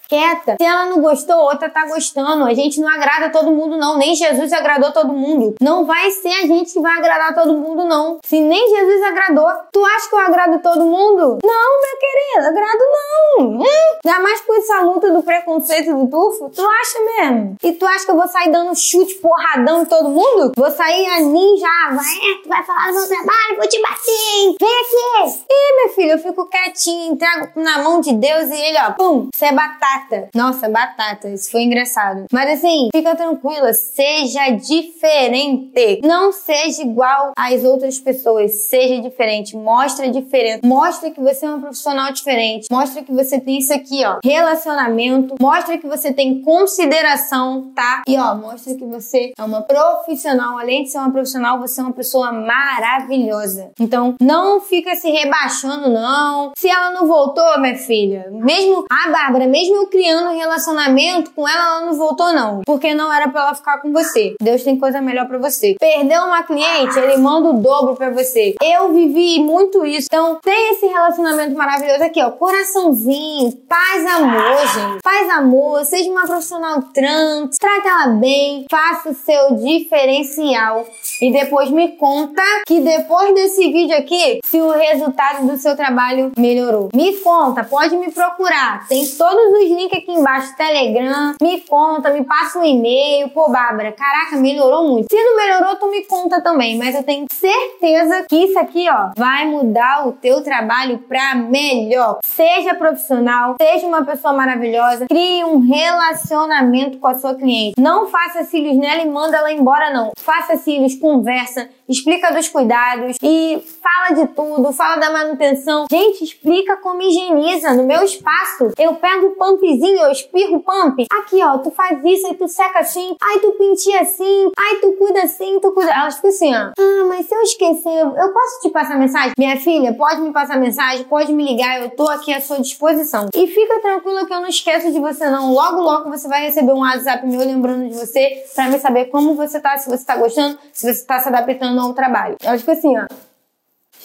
quieta. 0.10 0.56
Se 0.60 0.66
ela 0.66 0.88
não 0.88 1.00
gostou, 1.02 1.38
outra 1.38 1.70
tá 1.70 1.86
gostando. 1.86 2.46
A 2.46 2.54
gente 2.54 2.82
não 2.82 2.90
agrada 2.90 3.30
todo 3.30 3.52
mundo, 3.52 3.78
não. 3.78 3.98
Nem 3.98 4.16
Jesus 4.16 4.52
agradou 4.52 4.92
todo 4.92 5.14
mundo. 5.14 5.56
Não 5.62 5.86
vai 5.86 6.10
ser 6.12 6.34
a 6.34 6.48
gente 6.48 6.74
que 6.74 6.82
vai 6.82 6.98
agradar 6.98 7.36
todo 7.36 7.54
mundo, 7.54 7.86
não. 7.86 8.20
Se 8.26 8.40
nem 8.42 8.76
Jesus 8.76 9.04
agradou, 9.04 9.48
tu 9.72 9.86
acha 9.86 10.10
que 10.10 10.16
eu 10.16 10.20
agrado 10.20 10.62
todo 10.62 10.84
mundo? 10.84 11.38
Não, 11.44 11.82
minha 11.82 11.98
querida, 12.00 12.50
agrado 12.50 12.80
não. 12.80 13.20
Hum, 13.40 13.64
ainda 14.04 14.20
mais 14.20 14.42
com 14.42 14.58
essa 14.58 14.82
luta 14.82 15.12
do 15.12 15.22
preconceito 15.22 15.94
do 15.94 16.08
tufo. 16.08 16.50
Tu 16.50 16.62
acha 16.62 17.00
mesmo? 17.00 17.56
E 17.64 17.74
tu 17.74 17.86
acha 17.86 18.06
que 18.06 18.12
eu 18.12 18.16
vou 18.16 18.28
sair 18.28 18.52
dando 18.52 18.76
chute 18.76 19.16
porradão 19.16 19.84
em 19.84 19.86
todo 19.86 20.10
mundo? 20.10 20.52
Vou 20.58 20.72
sair 20.72 21.06
a 21.06 21.20
ninja, 21.20 21.68
vai, 21.92 22.42
tu 22.42 22.50
vai 22.50 22.64
falar 22.64 22.88
do 22.88 22.94
meu 22.94 23.08
trabalho, 23.08 23.58
vou 23.58 23.68
te 23.68 23.82
bater. 23.82 24.56
Vem 24.60 24.80
aqui. 24.82 25.40
Ih, 25.50 25.76
meu 25.76 25.94
filho, 25.94 26.12
eu 26.12 26.20
fico 26.20 26.46
quietinho, 26.48 27.14
entrego 27.14 27.50
na 27.56 27.80
mão 27.80 28.02
de 28.02 28.14
Deus 28.14 28.50
e 28.50 28.56
ele, 28.56 28.78
ó, 28.80 28.92
pum, 28.94 29.30
você 29.34 29.46
é 29.46 29.52
batata 29.54 29.99
batata. 30.00 30.30
Nossa, 30.34 30.70
batata. 30.70 31.30
Isso 31.30 31.52
foi 31.52 31.64
engraçado. 31.64 32.26
Mas 32.32 32.50
assim, 32.52 32.90
fica 32.94 33.16
tranquila. 33.16 33.74
Seja 33.74 34.50
diferente. 34.52 36.02
Não 36.04 36.32
seja 36.32 36.82
igual 36.82 37.32
às 37.38 37.64
outras 37.64 38.00
pessoas. 38.00 38.68
Seja 38.68 39.02
diferente. 39.02 39.56
Mostra 39.56 40.06
a 40.06 40.12
diferença. 40.12 40.60
Mostra 40.64 41.12
que 41.12 41.20
você 41.20 41.46
é 41.46 41.50
uma 41.50 41.60
profissional 41.60 42.12
diferente. 42.12 42.68
Mostra 42.72 43.04
que 43.04 43.12
você 43.12 43.40
tem 43.40 43.60
isso 43.60 43.74
aqui, 43.74 44.06
ó. 44.06 44.20
Relacionamento. 44.24 45.36
Mostra 45.40 45.78
que 45.78 45.88
você 45.88 46.14
tem 46.14 46.42
consideração, 46.42 47.72
tá? 47.76 48.04
E 48.08 48.18
ó, 48.18 48.36
mostra 48.36 48.76
que 48.76 48.86
você 48.86 49.32
é 49.38 49.44
uma 49.44 49.62
profissional. 49.62 50.58
Além 50.58 50.84
de 50.84 50.92
ser 50.92 51.00
uma 51.00 51.12
profissional, 51.12 51.60
você 51.60 51.82
é 51.82 51.84
uma 51.84 51.94
pessoa 51.94 52.32
maravilhosa. 52.32 53.72
Então, 53.80 54.16
não 54.22 54.62
fica 54.62 54.96
se 54.96 55.10
rebaixando, 55.10 55.90
não. 55.90 56.52
Se 56.56 56.70
ela 56.70 56.92
não 56.92 57.08
voltou, 57.08 57.60
minha 57.60 57.76
filha, 57.76 58.28
mesmo 58.32 58.86
a 58.90 59.10
Bárbara, 59.10 59.48
mesmo 59.48 59.76
eu 59.76 59.88
criando 59.90 60.30
um 60.30 60.38
relacionamento 60.38 61.32
com 61.32 61.48
ela, 61.48 61.78
ela 61.78 61.86
não 61.88 61.94
voltou, 61.94 62.32
não. 62.32 62.62
Porque 62.66 62.94
não 62.94 63.12
era 63.12 63.28
pra 63.30 63.42
ela 63.42 63.56
ficar 63.56 63.80
com 63.80 63.92
você. 63.92 64.36
Deus 64.42 64.64
tem 64.64 64.78
coisa 64.78 65.02
melhor 65.02 65.28
para 65.28 65.38
você. 65.38 65.76
Perdeu 65.80 66.24
uma 66.24 66.44
cliente, 66.44 66.98
ele 66.98 67.18
manda 67.18 67.50
o 67.50 67.54
dobro 67.54 67.96
para 67.96 68.10
você. 68.10 68.56
Eu 68.62 68.94
vivi 68.94 69.40
muito 69.40 69.86
isso. 69.86 70.08
Então, 70.10 70.40
tem 70.42 70.72
esse 70.72 70.86
relacionamento 70.86 71.56
maravilhoso 71.56 72.04
aqui, 72.04 72.22
ó. 72.22 72.32
Coraçãozinho, 72.32 73.52
pá, 73.68 73.80
Faz 73.90 74.06
amor, 74.06 74.68
gente. 74.68 75.02
Faz 75.04 75.30
amor, 75.32 75.84
seja 75.84 76.12
uma 76.12 76.28
profissional 76.28 76.80
trans, 76.94 77.58
trata 77.58 77.90
ela 77.90 78.08
bem, 78.10 78.66
faça 78.70 79.10
o 79.10 79.16
seu 79.16 79.56
diferencial 79.56 80.86
e 81.20 81.32
depois 81.32 81.72
me 81.72 81.94
conta 81.94 82.44
que 82.68 82.80
depois 82.82 83.34
desse 83.34 83.72
vídeo 83.72 83.98
aqui, 83.98 84.42
se 84.46 84.62
o 84.62 84.70
resultado 84.70 85.48
do 85.48 85.58
seu 85.58 85.76
trabalho 85.76 86.32
melhorou. 86.38 86.90
Me 86.94 87.18
conta, 87.18 87.64
pode 87.64 87.98
me 87.98 88.12
procurar. 88.12 88.88
Tem 88.88 89.08
todos 89.08 89.54
os 89.54 89.70
links 89.80 89.98
aqui 89.98 90.12
embaixo, 90.12 90.56
Telegram. 90.58 91.34
Me 91.42 91.62
conta, 91.62 92.10
me 92.12 92.24
passa 92.26 92.60
um 92.60 92.66
e-mail. 92.66 93.30
Pô, 93.30 93.50
Bárbara, 93.50 93.94
caraca, 93.94 94.36
melhorou 94.36 94.90
muito. 94.90 95.08
Se 95.10 95.24
não 95.24 95.38
melhorou, 95.38 95.76
tu 95.78 95.90
me 95.90 96.04
conta 96.06 96.42
também, 96.42 96.78
mas 96.78 96.96
eu 96.96 97.04
tenho 97.04 97.26
certeza 97.32 98.26
que 98.28 98.36
isso 98.36 98.60
aqui, 98.60 98.88
ó, 98.90 99.12
vai 99.18 99.46
mudar 99.46 100.08
o 100.08 100.12
teu 100.12 100.44
trabalho 100.44 101.00
pra 101.00 101.36
melhor. 101.36 102.20
Seja 102.24 102.76
profissional, 102.76 103.56
seja 103.62 103.88
uma 103.88 104.04
pessoa 104.04 104.34
maravilhosa, 104.34 105.08
crie 105.08 105.44
um 105.46 105.60
relacionamento 105.60 106.98
com 106.98 107.08
a 107.08 107.16
sua 107.16 107.36
cliente. 107.36 107.76
Não 107.80 108.08
faça 108.08 108.44
cílios 108.44 108.78
nela 108.78 109.02
e 109.02 109.10
manda 109.10 109.38
ela 109.38 109.52
embora, 109.52 109.92
não. 109.92 110.12
Faça 110.20 110.58
cílios, 110.58 110.96
conversa, 110.96 111.70
explica 111.88 112.34
dos 112.34 112.50
cuidados 112.50 113.18
e 113.24 113.64
fala 113.82 114.16
de 114.16 114.28
tudo, 114.34 114.72
fala 114.72 114.98
da 114.98 115.10
manutenção. 115.10 115.86
Gente, 115.90 116.24
explica 116.24 116.78
como 116.78 117.02
higieniza. 117.02 117.74
No 117.74 117.84
meu 117.84 118.04
espaço, 118.04 118.72
eu 118.78 118.96
pego 118.96 119.28
o 119.28 119.36
pumpzinho, 119.36 120.00
eu 120.00 120.12
espirro 120.12 120.58
o 120.58 120.64
pump. 120.64 121.06
Aqui, 121.12 121.42
ó, 121.44 121.58
tu 121.58 121.72
faz 121.72 122.00
isso, 122.04 122.28
aí 122.28 122.36
tu 122.36 122.48
seca 122.48 122.80
assim, 122.80 123.16
aí 123.22 123.40
tu 123.40 123.52
penteia 123.54 124.02
assim, 124.02 124.52
aí 124.58 124.76
tu 124.82 124.94
cuida 124.94 125.24
assim, 125.24 125.60
tu 125.60 125.72
cuida. 125.72 125.92
Elas 125.92 126.16
ficam 126.16 126.30
assim, 126.30 126.54
ó. 126.54 126.72
Ah, 126.78 127.06
mas 127.08 127.26
se 127.26 127.36
eu 127.36 127.42
esquecer, 127.42 128.00
eu 128.00 128.34
posso 128.34 128.62
te 128.62 128.70
passar 128.70 128.98
mensagem? 128.98 129.34
Minha 129.38 129.58
filha, 129.58 129.94
pode 129.94 130.22
me 130.22 130.32
passar 130.32 130.58
mensagem, 130.58 131.04
pode 131.06 131.34
me 131.34 131.44
ligar, 131.44 131.82
eu 131.82 131.90
tô 131.92 132.08
aqui 132.10 132.34
à 132.34 132.42
sua 132.42 132.60
disposição. 132.60 133.28
E 133.34 133.48
fica 133.48 133.80
tranquila 133.82 134.26
que 134.26 134.34
eu 134.34 134.42
não 134.42 134.48
esqueço 134.48 134.92
de 134.92 135.00
você, 135.00 135.30
não. 135.30 135.54
Logo, 135.54 135.82
logo 135.82 136.10
você 136.10 136.28
vai 136.28 136.42
receber 136.46 136.74
um 136.74 136.80
WhatsApp 136.80 137.26
meu 137.26 137.40
lembrando 137.40 137.88
de 137.88 137.96
você 137.96 138.44
pra 138.54 138.68
me 138.70 138.80
saber 138.80 139.06
como 139.06 139.36
você 139.36 139.60
tá, 139.60 139.78
se 139.78 139.90
você 139.90 140.06
tá 140.06 140.16
gostando, 140.16 140.58
se 140.74 140.94
você 140.94 141.06
tá 141.06 141.20
se 141.20 141.30
adaptando 141.30 141.80
ao 141.80 141.94
trabalho. 141.94 142.36
Elas 142.44 142.62
ficam 142.62 142.76
assim, 142.76 142.98
ó 142.98 143.29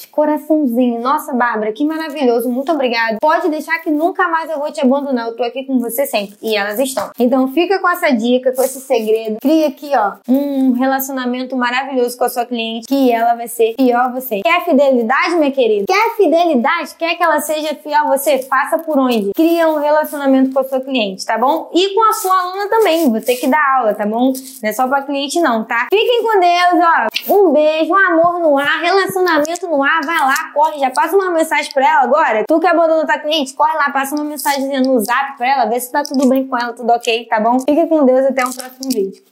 coraçãozinho. 0.07 1.01
Nossa, 1.01 1.33
Bárbara, 1.33 1.73
que 1.73 1.85
maravilhoso. 1.85 2.49
Muito 2.49 2.73
obrigada. 2.73 3.19
Pode 3.21 3.49
deixar 3.49 3.79
que 3.81 3.90
nunca 3.90 4.29
mais 4.29 4.51
eu 4.51 4.59
vou 4.59 4.71
te 4.73 4.81
abandonar. 4.81 5.29
Eu 5.29 5.37
tô 5.37 5.43
aqui 5.43 5.64
com 5.64 5.79
você 5.79 6.07
sempre. 6.07 6.37
E 6.43 6.57
elas 6.57 6.79
estão. 6.79 7.11
Então 7.19 7.49
fica 7.49 7.79
com 7.79 7.88
essa 7.88 8.11
dica, 8.11 8.53
com 8.53 8.62
esse 8.62 8.81
segredo. 8.81 9.38
Cria 9.40 9.69
aqui, 9.69 9.90
ó, 9.95 10.14
um 10.29 10.73
relacionamento 10.73 11.57
maravilhoso 11.57 12.17
com 12.17 12.25
a 12.25 12.29
sua 12.29 12.47
cliente, 12.47 12.87
que 12.87 13.11
ela 13.11 13.35
vai 13.35 13.49
ser 13.49 13.75
fiel 13.77 13.99
a 13.99 14.09
você. 14.09 14.40
Quer 14.43 14.64
fidelidade, 14.64 15.37
minha 15.37 15.53
querida? 15.53 15.85
Quer 15.87 16.17
fidelidade? 16.17 16.95
Quer 16.97 17.14
que 17.17 17.23
ela 17.23 17.40
seja 17.40 17.75
fiel 17.75 18.05
a 18.05 18.17
você? 18.17 18.38
Faça 18.38 18.79
por 18.79 18.99
onde? 18.99 19.33
Cria 19.35 19.69
um 19.69 19.79
relacionamento 19.79 20.53
com 20.53 20.61
a 20.61 20.64
sua 20.64 20.81
cliente, 20.81 21.25
tá 21.25 21.38
bom? 21.38 21.71
E 21.73 21.95
com 21.95 22.09
a 22.09 22.12
sua 22.12 22.40
aluna 22.40 22.69
também. 22.69 23.11
Você 23.11 23.37
que 23.37 23.47
dá 23.47 23.59
aula, 23.79 23.95
tá 23.95 24.07
bom? 24.07 24.33
Não 24.62 24.71
é 24.71 24.73
só 24.73 24.87
pra 24.88 25.03
cliente 25.03 25.40
não, 25.40 25.64
tá? 25.64 25.87
Fiquem 25.93 26.23
com 26.23 26.40
Deus, 26.40 26.85
ó. 26.85 27.35
Um 27.35 27.53
beijo, 27.53 27.93
um 27.93 27.97
amor 27.97 28.40
no 28.40 28.59
ar, 28.59 28.81
relacionamento 28.81 29.67
no 29.67 29.83
ar 29.83 29.94
vai 30.03 30.19
lá, 30.19 30.53
corre, 30.53 30.79
já 30.79 30.91
passa 30.91 31.15
uma 31.15 31.31
mensagem 31.31 31.73
pra 31.73 31.89
ela 31.89 32.03
agora. 32.03 32.45
Tu 32.47 32.61
que 32.61 32.67
abandonou 32.67 33.05
tua 33.05 33.19
cliente, 33.19 33.55
corre 33.55 33.75
lá, 33.75 33.91
passa 33.91 34.15
uma 34.15 34.25
mensagem 34.25 34.81
no 34.81 34.99
zap 35.01 35.37
pra 35.37 35.47
ela, 35.47 35.67
vê 35.67 35.79
se 35.79 35.91
tá 35.91 36.03
tudo 36.03 36.29
bem 36.29 36.47
com 36.47 36.57
ela, 36.57 36.73
tudo 36.73 36.91
ok, 36.93 37.27
tá 37.27 37.41
bom? 37.41 37.59
Fica 37.61 37.87
com 37.87 38.05
Deus 38.05 38.27
até 38.27 38.45
um 38.45 38.53
próximo 38.53 38.91
vídeo. 38.91 39.23